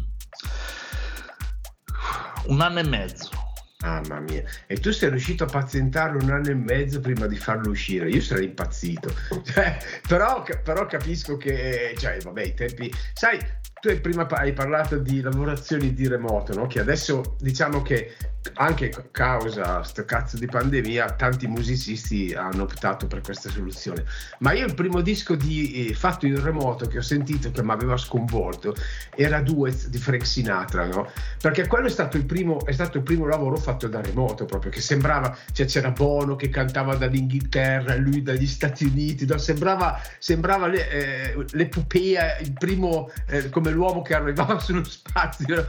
[2.47, 3.50] Un anno e mezzo.
[3.83, 7.71] Mamma mia, e tu sei riuscito a pazientarlo un anno e mezzo prima di farlo
[7.71, 8.11] uscire.
[8.11, 9.15] Io sarei impazzito,
[9.45, 13.39] cioè, però, però, capisco che, cioè, vabbè, i tempi, sai,
[13.81, 16.67] tu prima hai parlato di lavorazioni di remoto, no?
[16.67, 18.15] che adesso diciamo che
[18.55, 24.05] anche a causa sto cazzo di pandemia tanti musicisti hanno optato per questa soluzione
[24.39, 27.73] ma io il primo disco di, eh, fatto in remoto che ho sentito che mi
[27.73, 28.75] aveva sconvolto
[29.15, 31.11] era Duet di Frank Sinatra no?
[31.41, 34.71] perché quello è stato, il primo, è stato il primo lavoro fatto da remoto proprio
[34.71, 39.37] che sembrava cioè c'era Bono che cantava dall'Inghilterra lui dagli Stati Uniti no?
[39.37, 45.67] sembrava, sembrava le, eh, l'epopea il primo eh, come l'uomo che arrivava sullo spazio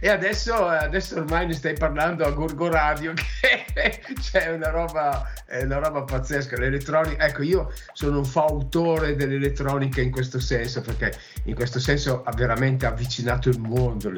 [0.00, 5.62] e adesso, adesso, ormai ne stai parlando a Gorgo Radio, che c'è una roba, è
[5.62, 6.56] una roba pazzesca.
[6.58, 11.12] L'elettronica, ecco, io sono un fautore dell'elettronica in questo senso, perché
[11.44, 14.10] in questo senso ha veramente avvicinato il mondo.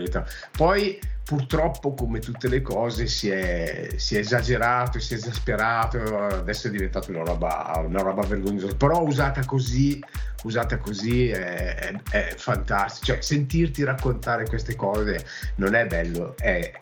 [0.57, 6.69] Poi purtroppo come tutte le cose si è, si è, esagerato, si è esasperato, adesso
[6.69, 10.03] è diventata una roba, una roba vergognosa, però usata così,
[10.43, 15.25] usata così è, è, è fantastico, cioè sentirti raccontare queste cose
[15.57, 16.73] non è bello, è,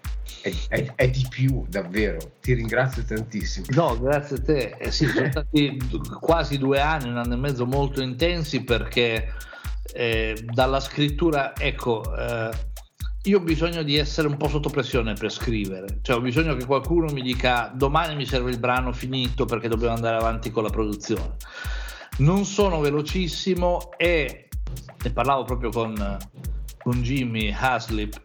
[0.68, 2.33] è, è, di più, davvero.
[2.40, 3.66] Ti ringrazio tantissimo.
[3.70, 4.76] No, grazie a te.
[4.79, 5.79] Eh sì, sono stati
[6.20, 9.33] quasi due anni, un anno e mezzo molto intensi perché
[9.92, 12.50] eh, dalla scrittura, ecco, eh,
[13.24, 16.64] io ho bisogno di essere un po' sotto pressione per scrivere, cioè ho bisogno che
[16.64, 20.70] qualcuno mi dica domani mi serve il brano finito perché dobbiamo andare avanti con la
[20.70, 21.37] produzione.
[22.18, 24.48] Non sono velocissimo e
[25.02, 26.18] ne parlavo proprio con,
[26.78, 28.22] con Jimmy Haslip.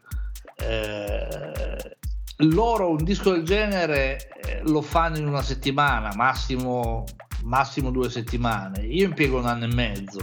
[0.57, 1.97] Eh,
[2.37, 7.03] loro un disco del genere eh, lo fanno in una settimana, massimo,
[7.43, 8.85] massimo due settimane.
[8.85, 10.19] Io impiego un anno e mezzo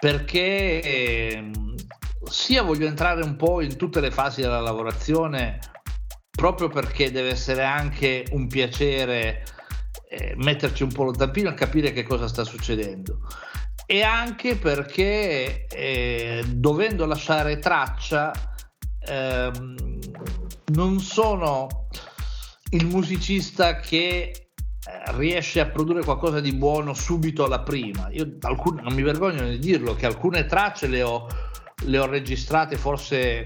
[0.00, 1.50] perché eh,
[2.30, 5.58] sia voglio entrare un po' in tutte le fasi della lavorazione
[6.30, 9.44] proprio perché deve essere anche un piacere
[10.08, 13.20] eh, metterci un po' lo tampino e capire che cosa sta succedendo
[13.84, 18.30] e anche perché eh, dovendo lasciare traccia
[19.04, 19.98] ehm,
[20.72, 21.88] non sono
[22.70, 24.42] il musicista che eh,
[25.16, 28.08] riesce a produrre qualcosa di buono subito alla prima.
[28.12, 31.26] Io alcune, non mi vergogno di dirlo che alcune tracce le ho
[31.82, 33.44] le ho registrate forse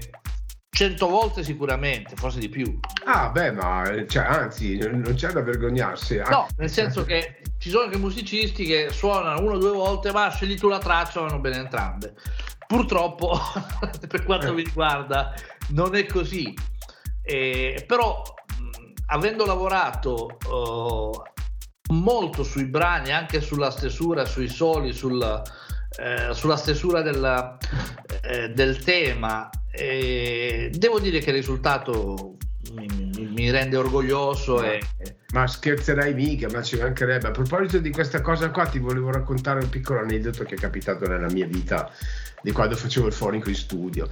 [0.75, 2.79] cento volte sicuramente, forse di più.
[3.05, 6.21] Ah, beh, ma cioè, anzi, non c'è da vergognarsi.
[6.29, 10.29] No, nel senso che ci sono anche musicisti che suonano una o due volte, ma
[10.29, 12.13] scegli tu la traccia, vanno bene entrambe.
[12.67, 13.39] Purtroppo,
[14.07, 15.33] per quanto mi riguarda,
[15.69, 16.53] non è così.
[17.23, 18.21] Eh, però,
[19.07, 25.41] avendo lavorato uh, molto sui brani, anche sulla stesura, sui soli, sul,
[25.97, 27.57] eh, sulla stesura della,
[28.21, 29.49] eh, del tema.
[29.71, 32.37] E devo dire che il risultato
[32.73, 34.55] mi, mi, mi rende orgoglioso.
[34.55, 34.81] Ma, e...
[35.33, 37.27] ma scherzerai mica, ma ci mancherebbe.
[37.27, 41.07] A proposito di questa cosa qua, ti volevo raccontare un piccolo aneddoto che è capitato
[41.07, 41.91] nella mia vita
[42.41, 44.09] di quando facevo il fonico in studio.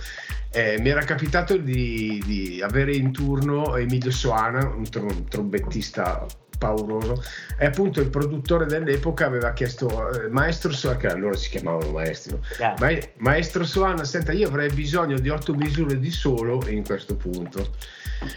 [0.51, 4.87] Eh, mi era capitato di, di, avere in turno Emilio Soana, un
[5.29, 6.25] trombettista
[6.57, 7.23] pauroso.
[7.57, 12.37] E appunto il produttore dell'epoca aveva chiesto, eh, maestro Soana, che allora si chiamavano maestri,
[12.59, 12.75] yeah.
[12.79, 17.69] Ma- maestro Soana, senta, io avrei bisogno di otto misure di solo in questo punto.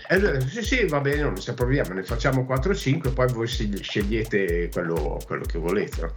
[0.08, 3.32] E lui ha detto: Sì, sì, va bene, non c'è problema, ne facciamo 4-5, poi
[3.32, 6.00] voi scegliete quello, quello che volete.
[6.00, 6.12] No?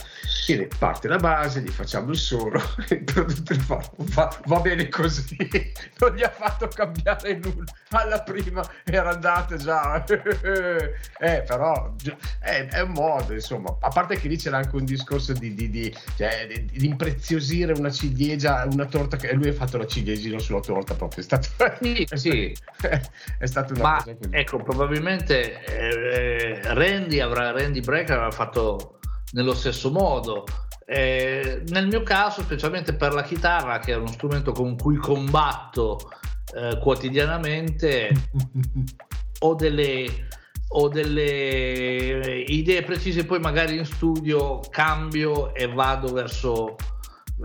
[0.45, 5.36] Quindi parte la base, gli facciamo il solo, il produttore fa, va, va, bene così,
[5.99, 7.65] non gli ha fatto cambiare nulla.
[7.89, 11.93] Alla prima era andata già, eh, però
[12.39, 13.76] è, è, un modo, insomma.
[13.80, 17.91] A parte che lì c'era anche un discorso di, di, di, cioè, di impreziosire una
[17.91, 21.22] ciliegia, una torta, che lui ha fatto la ciliegina sulla torta proprio.
[21.22, 21.47] È stato,
[21.82, 22.57] sì, è sì.
[23.38, 24.30] è stata una Ma, cosa così.
[24.32, 28.99] Ecco, probabilmente eh, Randy, avrà, Randy Brecker avrà fatto
[29.32, 30.45] nello stesso modo.
[30.86, 35.99] Eh, nel mio caso, specialmente per la chitarra, che è uno strumento con cui combatto
[36.55, 38.10] eh, quotidianamente,
[39.39, 40.28] ho delle,
[40.70, 46.76] ho delle idee precise, poi magari in studio cambio e vado verso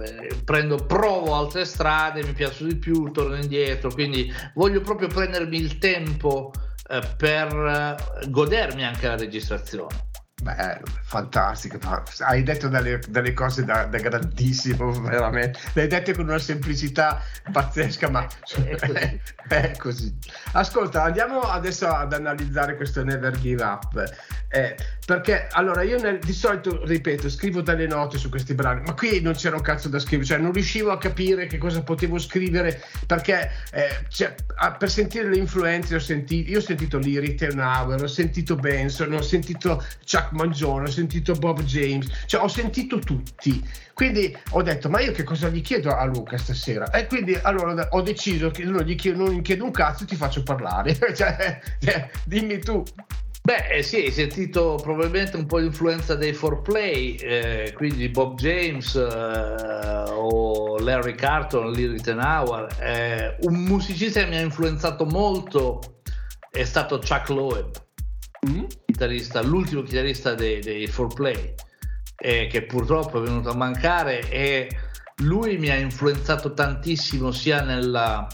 [0.02, 5.56] eh, prendo, provo altre strade, mi piacciono di più, torno indietro, quindi voglio proprio prendermi
[5.56, 6.52] il tempo
[6.88, 10.12] eh, per eh, godermi anche la registrazione.
[10.44, 11.78] Bello, fantastico.
[12.18, 15.58] Hai detto delle, delle cose da, da, grandissimo, veramente.
[15.72, 18.26] Le hai dette con una semplicità pazzesca, ma
[18.78, 19.18] è,
[19.48, 20.14] è così.
[20.52, 24.04] Ascolta, andiamo adesso ad analizzare questo Never Give Up.
[24.48, 24.76] Eh,
[25.06, 29.20] perché allora io nel, di solito, ripeto, scrivo delle note su questi brani, ma qui
[29.22, 32.80] non c'era un cazzo da scrivere, cioè non riuscivo a capire che cosa potevo scrivere
[33.06, 34.34] perché eh, cioè,
[34.78, 39.22] per sentire le influenze ho sentito, io ho sentito Lyric Ternauer, ho sentito Benson, ho
[39.22, 43.62] sentito Chuck Mangione, ho sentito Bob James, cioè ho sentito tutti.
[43.94, 46.90] Quindi ho detto, ma io che cosa gli chiedo a Luca stasera?
[46.90, 50.16] E quindi allora ho deciso che non gli chiedo, non gli chiedo un cazzo, ti
[50.16, 50.94] faccio parlare.
[51.14, 52.82] cioè, cioè, dimmi tu.
[53.46, 58.94] Beh, eh, sì, hai sentito probabilmente un po' l'influenza dei 4Play, eh, quindi Bob James
[58.94, 62.74] eh, o Larry Carton, Lee Rittenauer.
[62.80, 66.00] Eh, un musicista che mi ha influenzato molto
[66.50, 67.83] è stato Chuck Loeb
[68.48, 68.64] mm.
[68.86, 71.54] chitarrista, l'ultimo chitarrista dei, dei 4Play,
[72.16, 74.68] eh, che purtroppo è venuto a mancare e
[75.18, 78.26] lui mi ha influenzato tantissimo sia, nella,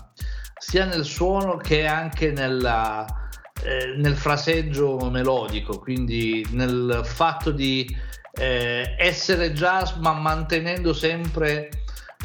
[0.57, 3.05] sia nel suono che anche nella,
[3.63, 7.87] eh, nel fraseggio melodico, quindi nel fatto di
[8.33, 11.69] eh, essere jazz ma mantenendo sempre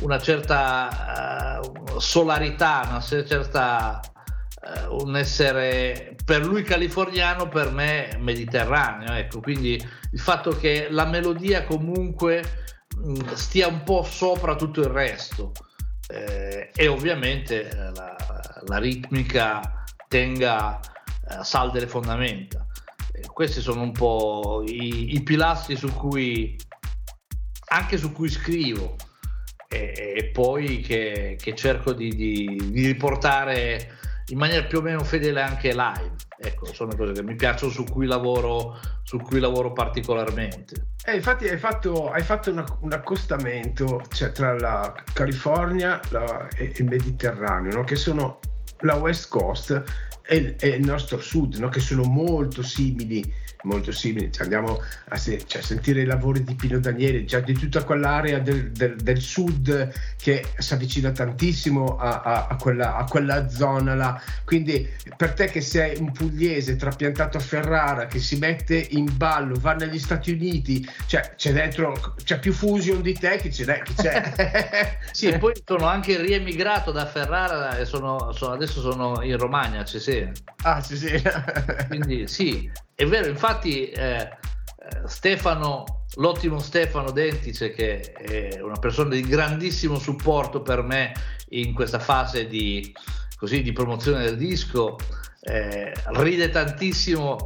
[0.02, 4.02] una certa uh, solarità, una certa
[4.90, 9.14] un essere per lui californiano, per me mediterraneo.
[9.14, 9.74] Ecco, quindi
[10.12, 12.64] il fatto che la melodia comunque
[13.34, 15.52] stia un po' sopra tutto il resto
[16.08, 18.16] eh, e ovviamente eh, la,
[18.66, 22.66] la ritmica tenga eh, salde le fondamenta.
[23.12, 26.56] Eh, questi sono un po' i, i pilastri su cui
[27.68, 28.96] anche su cui scrivo
[29.68, 33.98] e, e poi che, che cerco di, di, di riportare
[34.30, 36.16] in maniera più o meno fedele anche live.
[36.38, 40.88] Ecco, sono cose che mi piacciono, su cui lavoro, su cui lavoro particolarmente.
[41.06, 46.74] Eh, infatti hai fatto, hai fatto una, un accostamento cioè, tra la California la, e
[46.76, 47.84] il Mediterraneo, no?
[47.84, 48.40] che sono
[48.80, 49.84] la West Coast
[50.28, 51.70] e, e il nostro sud, no?
[51.70, 54.32] che sono molto simili molto simili.
[54.32, 58.40] Cioè andiamo a se, cioè, sentire i lavori di Pino Daniele, già di tutta quell'area
[58.40, 63.96] del, del, del sud che si avvicina tantissimo a, a, a, quella, a, quella, zona
[63.96, 64.22] là.
[64.44, 69.56] Quindi per te che sei un pugliese trapiantato a Ferrara, che si mette in ballo,
[69.60, 73.82] va negli Stati Uniti, cioè c'è dentro, c'è più fusion di te che c'è.
[73.82, 74.98] Che c'è.
[75.12, 79.84] sì, e poi sono anche riemigrato da Ferrara e sono, sono, adesso sono in Romagna,
[79.84, 80.32] Cesena.
[80.64, 81.44] Ah, Cesena.
[81.88, 84.30] Quindi sì, è vero, infatti eh, eh,
[85.06, 91.12] Stefano, l'ottimo Stefano Dentice, che è una persona di grandissimo supporto per me
[91.50, 92.96] in questa fase di,
[93.38, 94.96] così, di promozione del disco,
[95.42, 97.38] eh, ride tantissimo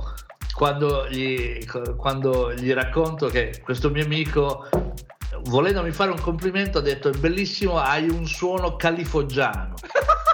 [0.54, 1.66] quando gli,
[1.98, 4.68] quando gli racconto che questo mio amico
[5.44, 9.76] volendomi fare un complimento ha detto è bellissimo hai un suono califoggiano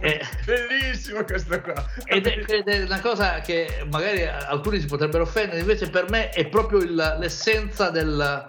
[0.00, 1.84] eh, bellissimo questo qua.
[2.04, 6.30] Ed è, ed è, una cosa che magari alcuni si potrebbero offendere invece per me
[6.30, 8.44] è proprio il, l'essenza del,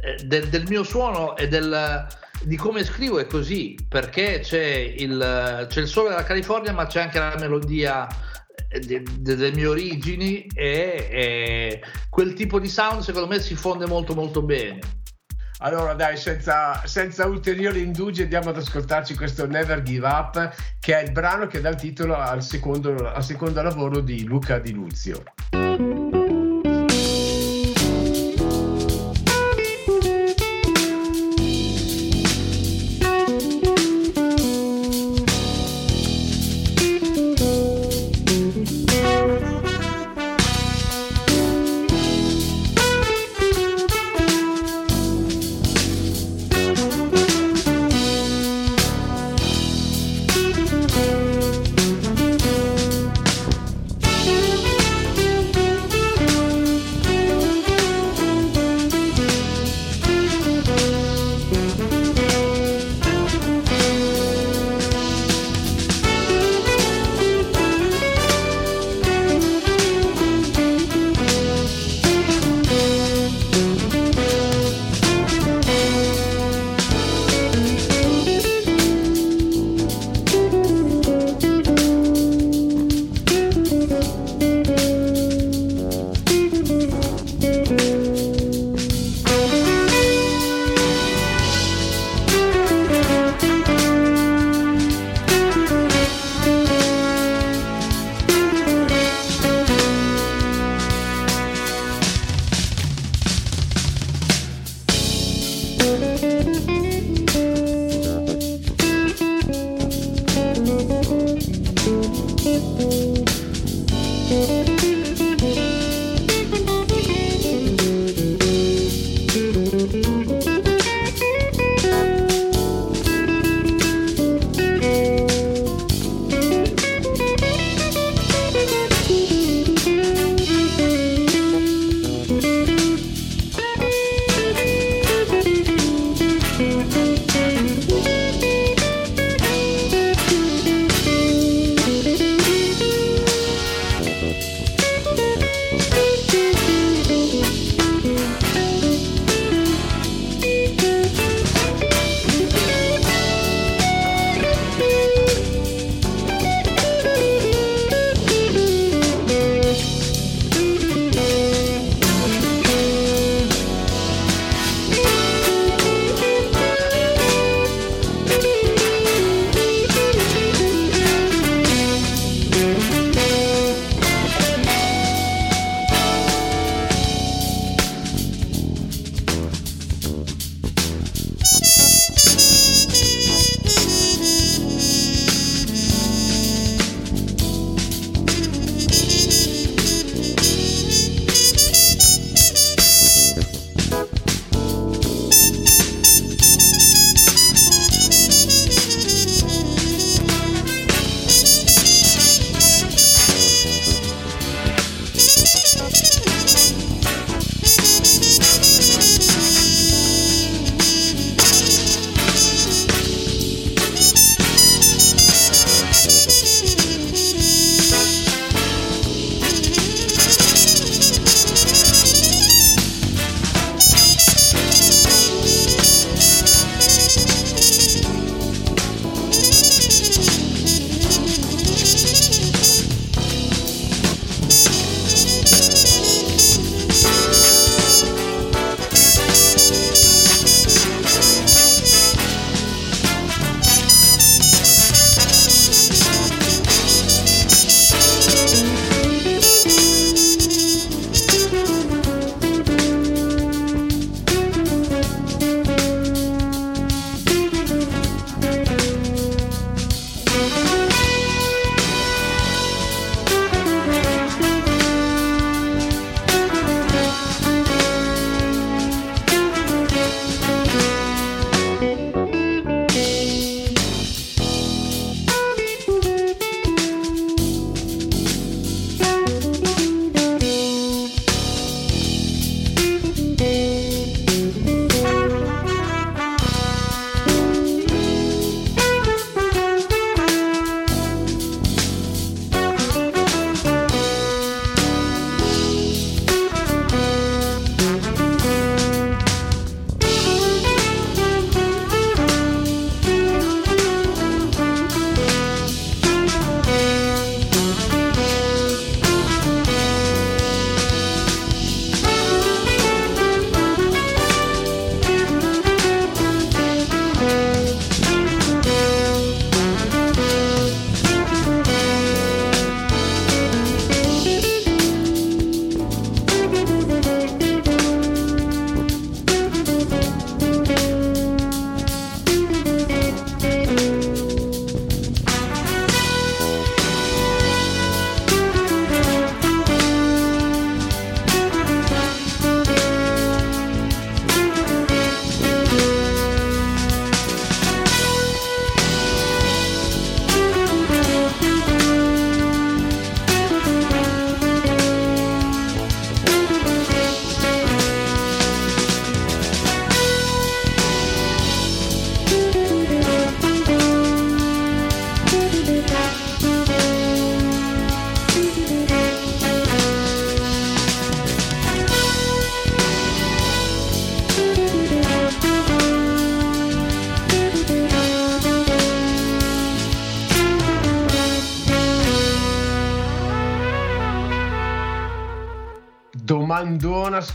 [0.00, 2.06] eh, del, del, mio suono e del,
[2.42, 7.00] di come scrivo è così perché c'è il, c'è il sole della California ma c'è
[7.02, 8.08] anche la melodia
[8.68, 13.54] eh, de, de, delle mie origini e, e quel tipo di sound secondo me si
[13.54, 14.80] fonde molto molto bene
[15.58, 21.04] allora dai, senza, senza, ulteriori indugi andiamo ad ascoltarci questo Never Give Up, che è
[21.04, 25.22] il brano che dà il titolo al secondo, al secondo lavoro di Luca Di Luzio.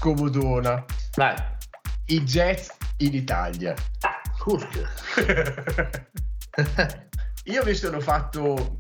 [0.04, 0.84] Scomodona.
[1.16, 1.36] Vai.
[2.08, 3.74] Il jazz in Italia.
[7.46, 8.78] Io mi sono fatto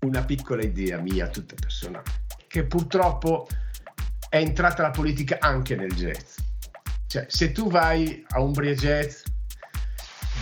[0.00, 2.04] una piccola idea mia, tutta personale,
[2.46, 3.46] che purtroppo
[4.30, 6.36] è entrata la politica anche nel jazz.
[7.06, 9.22] Cioè, se tu vai a Umbria Jazz,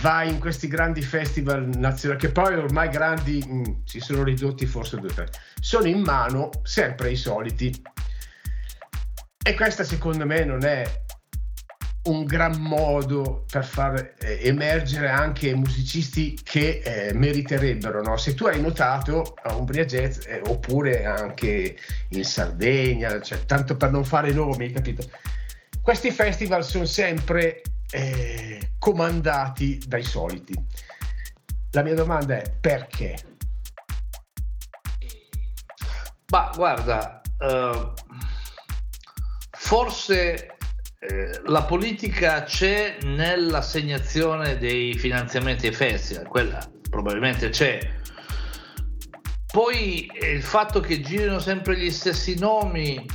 [0.01, 4.65] vai in questi grandi festival nazionali, che poi ormai grandi mh, mm, si sono ridotti
[4.65, 5.27] forse due o tre,
[5.59, 7.95] sono in mano sempre i soliti.
[9.47, 10.83] E questa secondo me non è
[12.07, 18.01] un gran modo per far eh, emergere anche musicisti che eh, meriterebbero.
[18.01, 18.17] No?
[18.17, 21.77] Se tu hai notato a Umbria Jazz, eh, oppure anche
[22.09, 25.09] in Sardegna, cioè, tanto per non fare nomi, capito?
[25.81, 30.61] Questi festival sono sempre eh, comandati dai soliti.
[31.71, 33.15] La mia domanda è perché?
[36.31, 37.93] Ma guarda, uh,
[39.67, 40.55] forse
[40.97, 47.77] eh, la politica c'è nell'assegnazione dei finanziamenti ai festival, quella probabilmente c'è.
[49.51, 53.05] Poi eh, il fatto che girino sempre gli stessi nomi,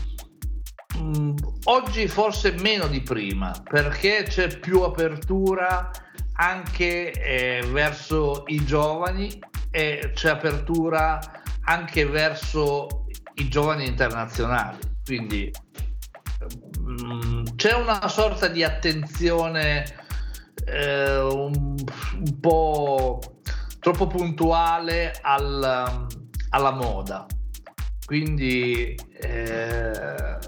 [0.98, 5.90] mh, mm, oggi forse meno di prima, perché c'è più apertura
[6.34, 9.40] anche eh, verso i giovani
[9.70, 11.18] e c'è apertura
[11.64, 14.76] anche verso i giovani internazionali.
[15.02, 15.50] Quindi
[17.56, 19.84] c'è una sorta di attenzione
[20.64, 21.76] eh, un,
[22.14, 23.20] un, po'
[23.78, 26.06] troppo puntuale al,
[26.50, 27.26] alla moda.
[28.04, 30.38] Quindi eh,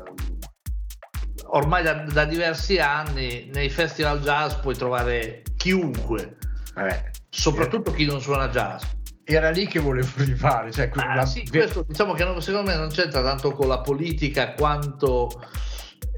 [1.46, 6.36] ormai da, da, diversi anni nei festival jazz puoi trovare chiunque,
[6.76, 8.82] eh, soprattutto chi non suona jazz
[9.24, 10.70] era lì che volevo arrivare.
[10.70, 11.26] Cioè, ah, la...
[11.26, 15.30] sì, questo diciamo che non, secondo me non c'entra tanto con la politica quanto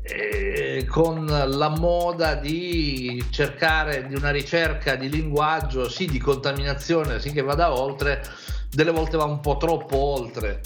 [0.09, 7.33] eh, con la moda di cercare di una ricerca di linguaggio, sì di contaminazione, sì
[7.33, 8.23] che vada oltre,
[8.71, 10.61] delle volte va un po' troppo oltre.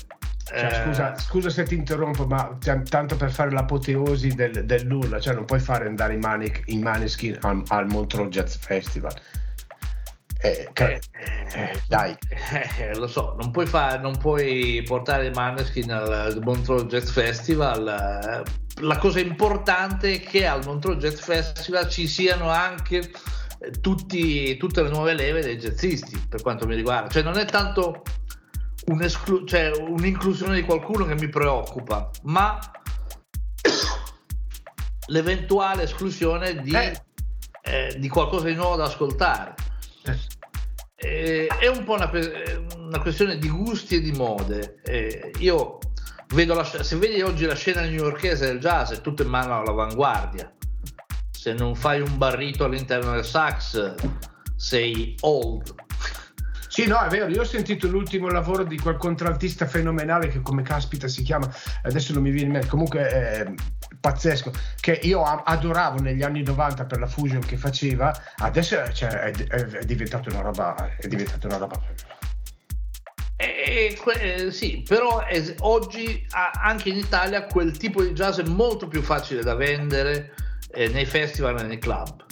[0.45, 0.85] Cioè, eh...
[0.85, 5.35] scusa, scusa, se ti interrompo, ma cioè, tanto per fare l'apoteosi del, del, nulla, cioè
[5.35, 9.15] non puoi fare andare in, Manic, in Maneskin al, al Montreux Jazz Festival.
[10.43, 11.01] Eh, eh,
[11.55, 12.17] eh, dai,
[12.79, 18.43] eh, lo so, non puoi, fare, non puoi portare i Maneskin al Montreux Jazz Festival.
[18.77, 23.11] Eh, la cosa importante è che al Montreux Jazz Festival ci siano anche
[23.59, 27.09] eh, tutti, tutte le nuove leve dei jazzisti, per quanto mi riguarda.
[27.09, 28.03] Cioè, non è tanto
[28.87, 32.59] un'esclu- cioè, un'inclusione di qualcuno che mi preoccupa, ma
[35.07, 36.77] l'eventuale esclusione di,
[37.99, 39.55] di qualcosa di nuovo da ascoltare
[41.03, 42.11] eh, è un po' una,
[42.77, 44.81] una, questione di gusti e di mode.
[44.85, 45.79] Eh, io
[46.55, 50.53] la, se vedi oggi la scena newyorkese del jazz è tutto in mano all'avanguardia.
[51.31, 53.95] Se non fai un barrito all'interno del sax,
[54.57, 55.75] sei old.
[56.69, 57.27] Sì, no, è vero.
[57.29, 61.53] Io ho sentito l'ultimo lavoro di quel contraltista fenomenale che come caspita si chiama,
[61.83, 63.53] adesso non mi viene in mente, comunque è
[63.99, 69.33] pazzesco, che io adoravo negli anni 90 per la fusion che faceva, adesso cioè, è,
[69.33, 71.81] è, diventato una roba, è diventata una roba
[73.41, 78.87] eh, eh, sì, però eh, oggi anche in Italia quel tipo di jazz è molto
[78.87, 80.35] più facile da vendere
[80.73, 82.25] eh, nei festival e nei club.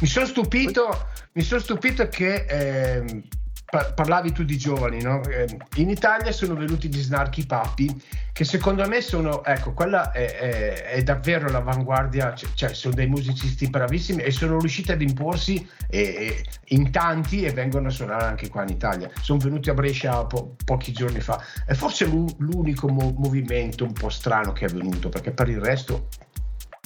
[0.00, 3.22] Mi sono stupito, mi sono stupito che ehm,
[3.70, 5.22] parlavi tu di giovani, no?
[5.24, 8.02] Ehm, in Italia sono venuti gli snarchi papi
[8.32, 13.68] che secondo me sono, ecco, quella è, è, è davvero l'avanguardia, cioè sono dei musicisti
[13.68, 18.48] bravissimi e sono riusciti ad imporsi e, e in tanti e vengono a suonare anche
[18.48, 19.10] qua in Italia.
[19.20, 21.42] Sono venuti a Brescia po- pochi giorni fa.
[21.66, 26.08] È forse l'unico mo- movimento un po' strano che è venuto, perché per il resto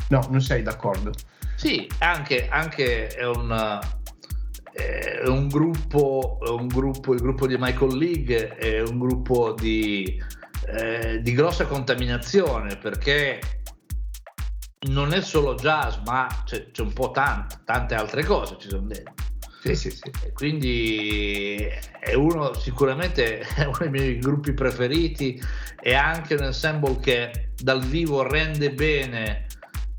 [0.08, 1.12] no, non sei d'accordo.
[1.54, 3.80] Sì, anche, anche è un
[4.72, 10.20] è un gruppo, un gruppo, il gruppo di Michael League è un gruppo di,
[10.66, 13.38] eh, di grossa contaminazione perché
[14.88, 18.86] non è solo jazz, ma c'è, c'è un po' tante, tante altre cose ci sono
[18.86, 19.14] dentro.
[19.62, 20.10] Sì, sì, sì.
[20.32, 21.68] quindi
[22.00, 25.40] è uno sicuramente è uno dei miei gruppi preferiti
[25.80, 29.46] e anche un ensemble che dal vivo rende bene,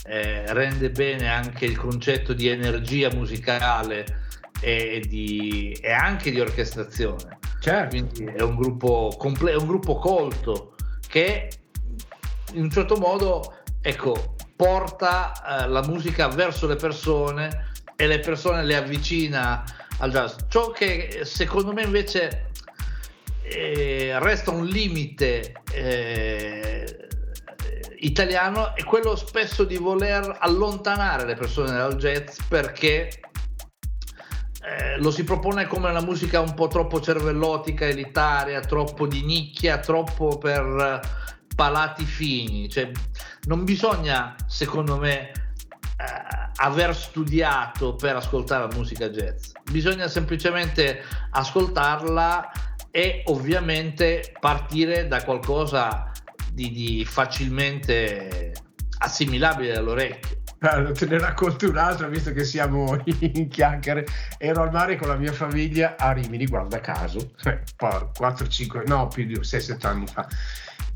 [0.03, 4.22] eh, rende bene anche il concetto di energia musicale
[4.63, 7.39] e, di, e anche di orchestrazione.
[7.59, 7.89] Certo.
[7.89, 10.75] Quindi è un gruppo, comple- è un gruppo colto
[11.07, 11.49] che
[12.53, 15.33] in un certo modo ecco, porta
[15.63, 19.63] eh, la musica verso le persone e le persone le avvicina
[19.97, 20.35] al jazz.
[20.47, 22.51] Ciò che secondo me invece
[23.41, 27.07] eh, resta un limite eh,
[27.99, 33.09] italiano è quello spesso di voler allontanare le persone dal jazz perché
[34.63, 39.79] eh, lo si propone come una musica un po' troppo cervellotica, elitaria, troppo di nicchia,
[39.79, 41.01] troppo per
[41.53, 42.69] palati fini.
[42.69, 42.89] Cioè,
[43.43, 52.51] non bisogna, secondo me, eh, aver studiato per ascoltare la musica jazz, bisogna semplicemente ascoltarla
[52.89, 56.11] e ovviamente partire da qualcosa
[56.53, 58.53] di, di facilmente
[58.99, 60.42] assimilabile all'orecchio.
[60.63, 64.05] Te ne racconto un altro, visto che siamo in chiacchiere.
[64.37, 69.25] Ero al mare con la mia famiglia a Rimini, guarda caso, 4-5, eh, no, più
[69.25, 70.25] di 6-7 anni fa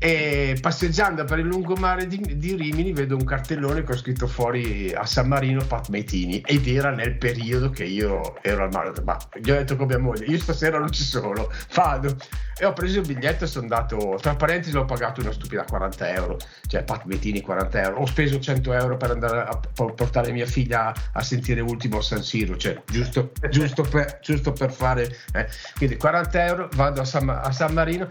[0.00, 4.92] e passeggiando per il lungomare di, di Rimini vedo un cartellone che ho scritto fuori
[4.94, 8.92] a San Marino Pat Metini ed era nel periodo che io ero al mare.
[9.02, 12.16] Ma gli ho detto con mia moglie io stasera non ci sono vado.
[12.56, 16.12] E ho preso il biglietto e sono andato tra parentesi l'ho pagato una stupida 40
[16.12, 16.36] euro.
[16.66, 18.00] Cioè Pat Metini 40 euro.
[18.00, 22.56] Ho speso 100 euro per andare a portare mia figlia a sentire Ultimo San Siro.
[22.56, 25.48] Cioè giusto, giusto, per, giusto per fare eh.
[25.76, 28.08] quindi 40 euro vado a San, a San Marino.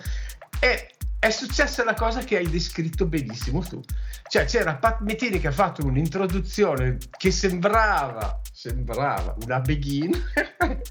[0.60, 0.97] E
[1.28, 3.82] è successa la cosa che hai descritto benissimo tu.
[4.28, 10.12] Cioè c'era Pat Metini che ha fatto un'introduzione che sembrava, sembrava una begin.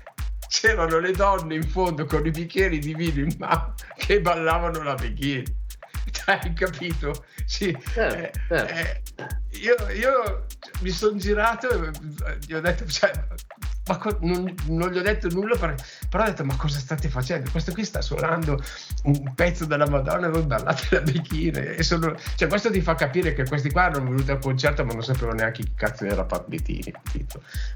[0.49, 4.95] C'erano le donne in fondo con i bicchieri di vino in mano che ballavano la
[4.95, 5.43] begin.
[6.27, 7.25] Hai capito?
[7.45, 7.77] Sì.
[7.95, 9.03] Eh, eh, eh,
[9.59, 10.47] io, io,
[10.81, 11.91] mi sono girato e
[12.47, 13.11] gli ho detto, cioè,
[13.87, 15.75] ma co- non, non, gli ho detto nulla, per,
[16.09, 17.51] però ho detto ma cosa state facendo?
[17.51, 18.61] Questo qui sta suonando
[19.05, 21.61] un pezzo della Madonna e voi ballate la bechina.
[21.61, 24.93] E sono, cioè, questo ti fa capire che questi qua erano venuti al concerto ma
[24.93, 26.93] non sapevano neanche chi cazzo era Pat Bettini.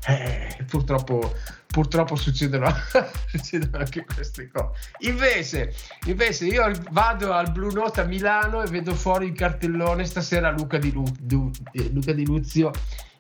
[0.06, 1.34] Eh, purtroppo,
[1.66, 2.72] purtroppo succedono,
[3.30, 4.78] succedono, anche queste cose.
[5.00, 5.74] Invece,
[6.06, 10.78] invece, io vado al Blue Note a Milano e vedo fuori il cartellone stasera Luca
[10.78, 11.50] Di, Lu- du-
[11.92, 12.72] Luca Di Luzio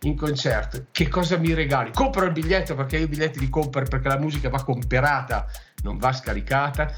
[0.02, 0.86] in concerto.
[0.90, 1.92] Che cosa mi regali?
[1.92, 5.46] Compro il biglietto perché io i biglietti li compro perché la musica va comperata,
[5.82, 6.92] non va scaricata.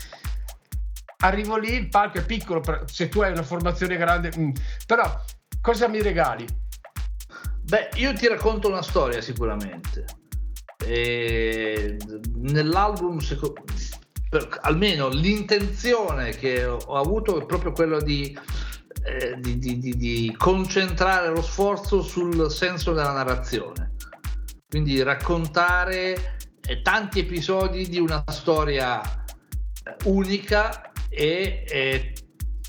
[1.18, 4.50] Arrivo lì, il palco è piccolo, se tu hai una formazione grande, mm.
[4.86, 5.20] però
[5.60, 6.46] cosa mi regali?
[7.62, 10.04] Beh, io ti racconto una storia sicuramente.
[10.84, 11.96] E
[12.34, 13.18] nell'album,
[14.62, 18.36] almeno l'intenzione che ho avuto è proprio quella di
[19.04, 23.92] eh, di, di, di, di, concentrare lo sforzo sul senso della narrazione,
[24.68, 32.12] quindi raccontare eh, tanti episodi di una storia eh, unica e eh,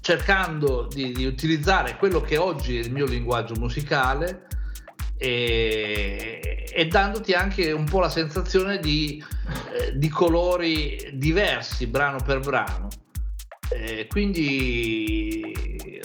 [0.01, 4.47] cercando di, utilizzare quello che oggi è il mio linguaggio musicale
[5.17, 9.23] e, e dandoti anche un po' la sensazione di,
[9.71, 12.89] eh, di colori diversi brano per brano.
[13.73, 15.51] Eh, quindi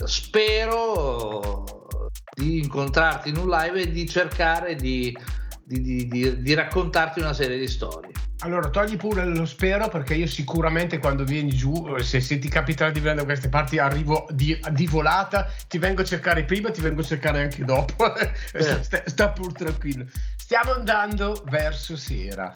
[0.05, 1.87] spero
[2.33, 5.15] di incontrarti in un live e di cercare di,
[5.63, 8.11] di, di, di, raccontarti una serie di storie.
[8.39, 12.89] Allora, togli pure lo spero perché io sicuramente quando vieni giù, se, se ti capiterà
[12.89, 16.81] di venire da queste parti, arrivo di, di, volata, ti vengo a cercare prima, ti
[16.81, 18.05] vengo a cercare anche dopo.
[18.51, 18.83] Eh.
[18.83, 20.05] sta, sta pur tranquillo.
[20.35, 22.51] Stiamo andando verso sera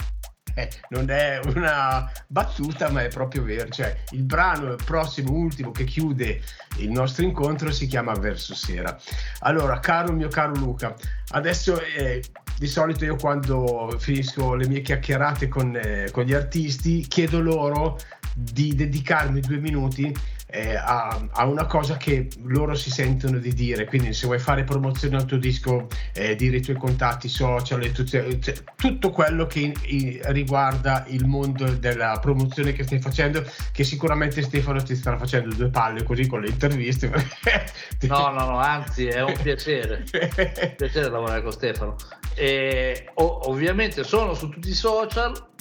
[0.56, 3.70] eh, non è una battuta, ma è proprio vero.
[3.70, 6.42] Cioè, il brano prossimo, ultimo, che chiude
[6.78, 8.98] il nostro incontro si chiama Verso Sera.
[9.40, 10.94] Allora, caro mio caro Luca,
[11.30, 12.24] adesso eh,
[12.58, 18.00] di solito io quando finisco le mie chiacchierate con, eh, con gli artisti chiedo loro
[18.36, 20.14] di dedicarmi due minuti
[20.54, 23.86] eh, a, a, una cosa che loro si sentono di dire.
[23.86, 28.40] Quindi, se vuoi fare promozione al tuo disco, eh, dire i tuoi contatti social, tutte,
[28.40, 33.84] cioè, tutto quello che in, in, riguarda il mondo della promozione che stai facendo, che
[33.84, 37.10] sicuramente Stefano ti sta facendo due palle così con le interviste.
[38.08, 40.06] no, no, no, anzi, è un piacere.
[40.12, 41.96] un piacere lavorare con Stefano.
[42.36, 45.52] E, o, ovviamente sono su tutti i social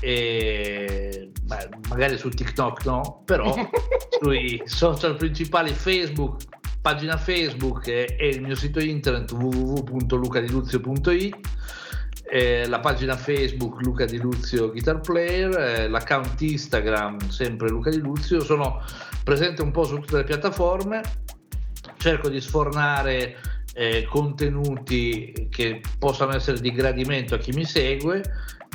[0.00, 3.54] e beh, magari su TikTok no, però
[4.20, 6.42] sui social principali Facebook,
[6.80, 11.36] pagina Facebook e, e il mio sito internet www.lucadiluzio.it
[12.30, 17.98] eh, la pagina Facebook Luca Di Luzio Guitar Player, eh, l'account Instagram sempre Luca Di
[17.98, 18.82] Luzio, sono
[19.24, 21.00] presente un po' su tutte le piattaforme,
[21.96, 23.36] cerco di sfornare
[23.72, 28.22] eh, contenuti che possano essere di gradimento a chi mi segue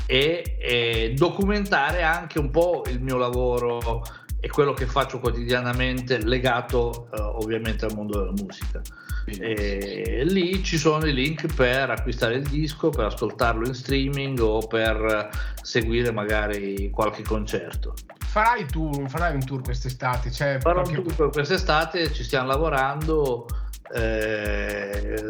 [0.05, 4.03] e, e documentare anche un po' il mio lavoro
[4.39, 8.81] e quello che faccio quotidianamente legato eh, ovviamente al mondo della musica.
[9.25, 14.59] E lì ci sono i link per acquistare il disco, per ascoltarlo in streaming o
[14.67, 15.29] per
[15.61, 17.93] seguire magari qualche concerto.
[18.17, 20.29] Farai, tour, farai un tour quest'estate?
[20.29, 20.99] Cioè, Farò perché...
[20.99, 23.45] un tour quest'estate, ci stiamo lavorando
[23.91, 25.21] eh,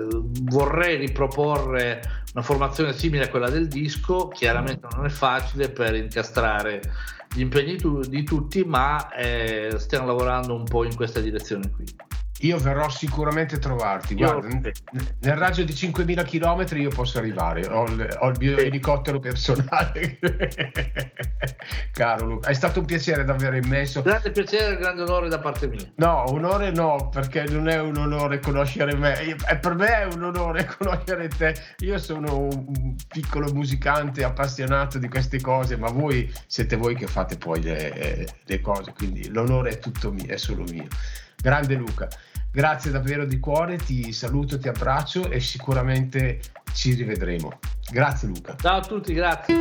[0.43, 2.01] vorrei riproporre
[2.33, 6.81] una formazione simile a quella del disco, chiaramente non è facile per incastrare
[7.33, 7.77] gli impegni
[8.07, 11.85] di tutti, ma eh, stiamo lavorando un po' in questa direzione qui.
[12.43, 14.15] Io verrò sicuramente a trovarti.
[14.15, 17.65] Guarda, nel raggio di 5.000 km io posso arrivare.
[17.67, 20.19] Ho il, ho il mio elicottero personale.
[21.93, 24.01] Caro Luca, è stato un piacere davvero immenso.
[24.01, 25.89] Grande piacere, grande onore da parte mia.
[25.95, 29.21] No, onore no, perché non è un onore conoscere me.
[29.21, 31.55] E per me è un onore conoscere te.
[31.79, 37.37] Io sono un piccolo musicante appassionato di queste cose, ma voi siete voi che fate
[37.37, 38.91] poi le, le cose.
[38.91, 40.87] Quindi l'onore è tutto mio, è solo mio.
[41.37, 42.09] Grande Luca.
[42.53, 46.39] Grazie davvero di cuore, ti saluto, ti abbraccio e sicuramente
[46.73, 47.57] ci rivedremo.
[47.91, 48.55] Grazie Luca.
[48.55, 49.55] Ciao a tutti, grazie.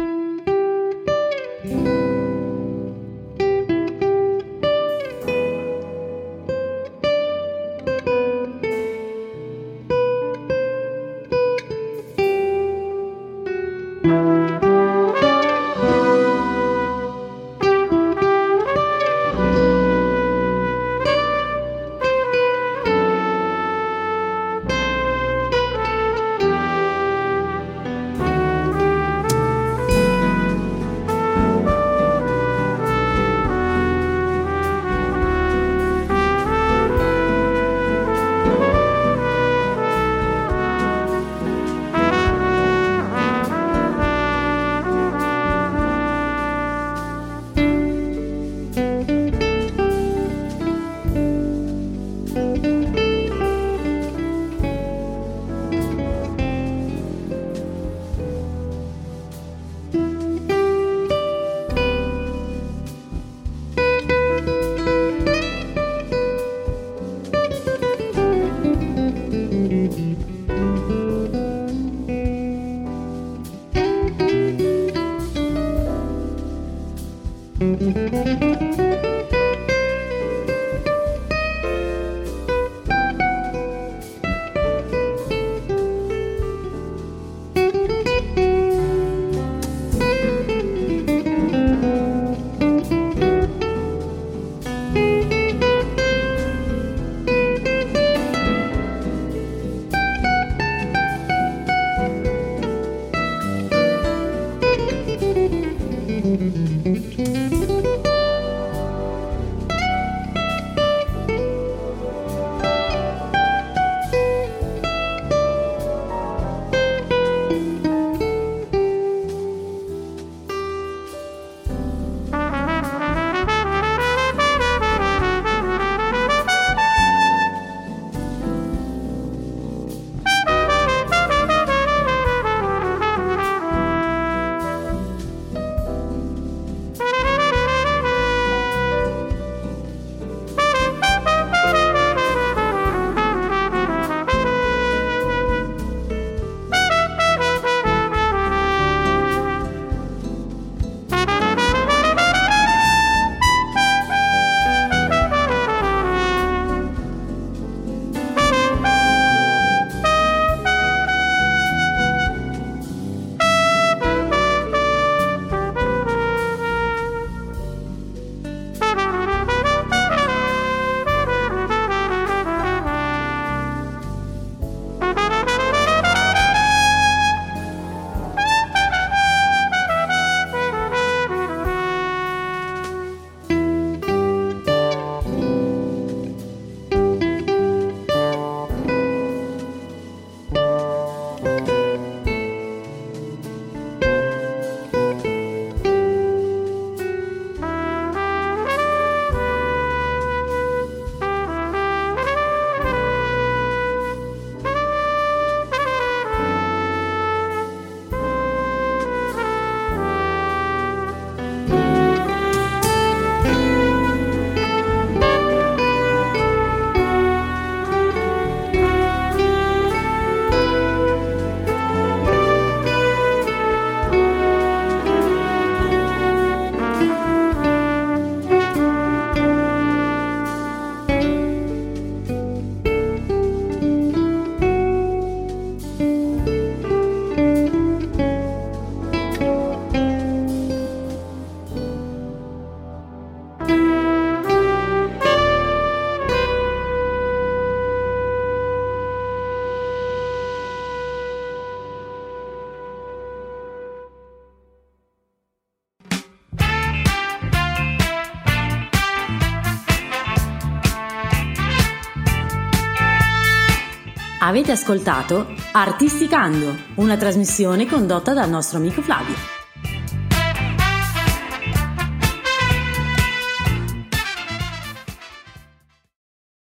[264.53, 269.52] Avete ascoltato Artisticando, una trasmissione condotta dal nostro amico Flavio.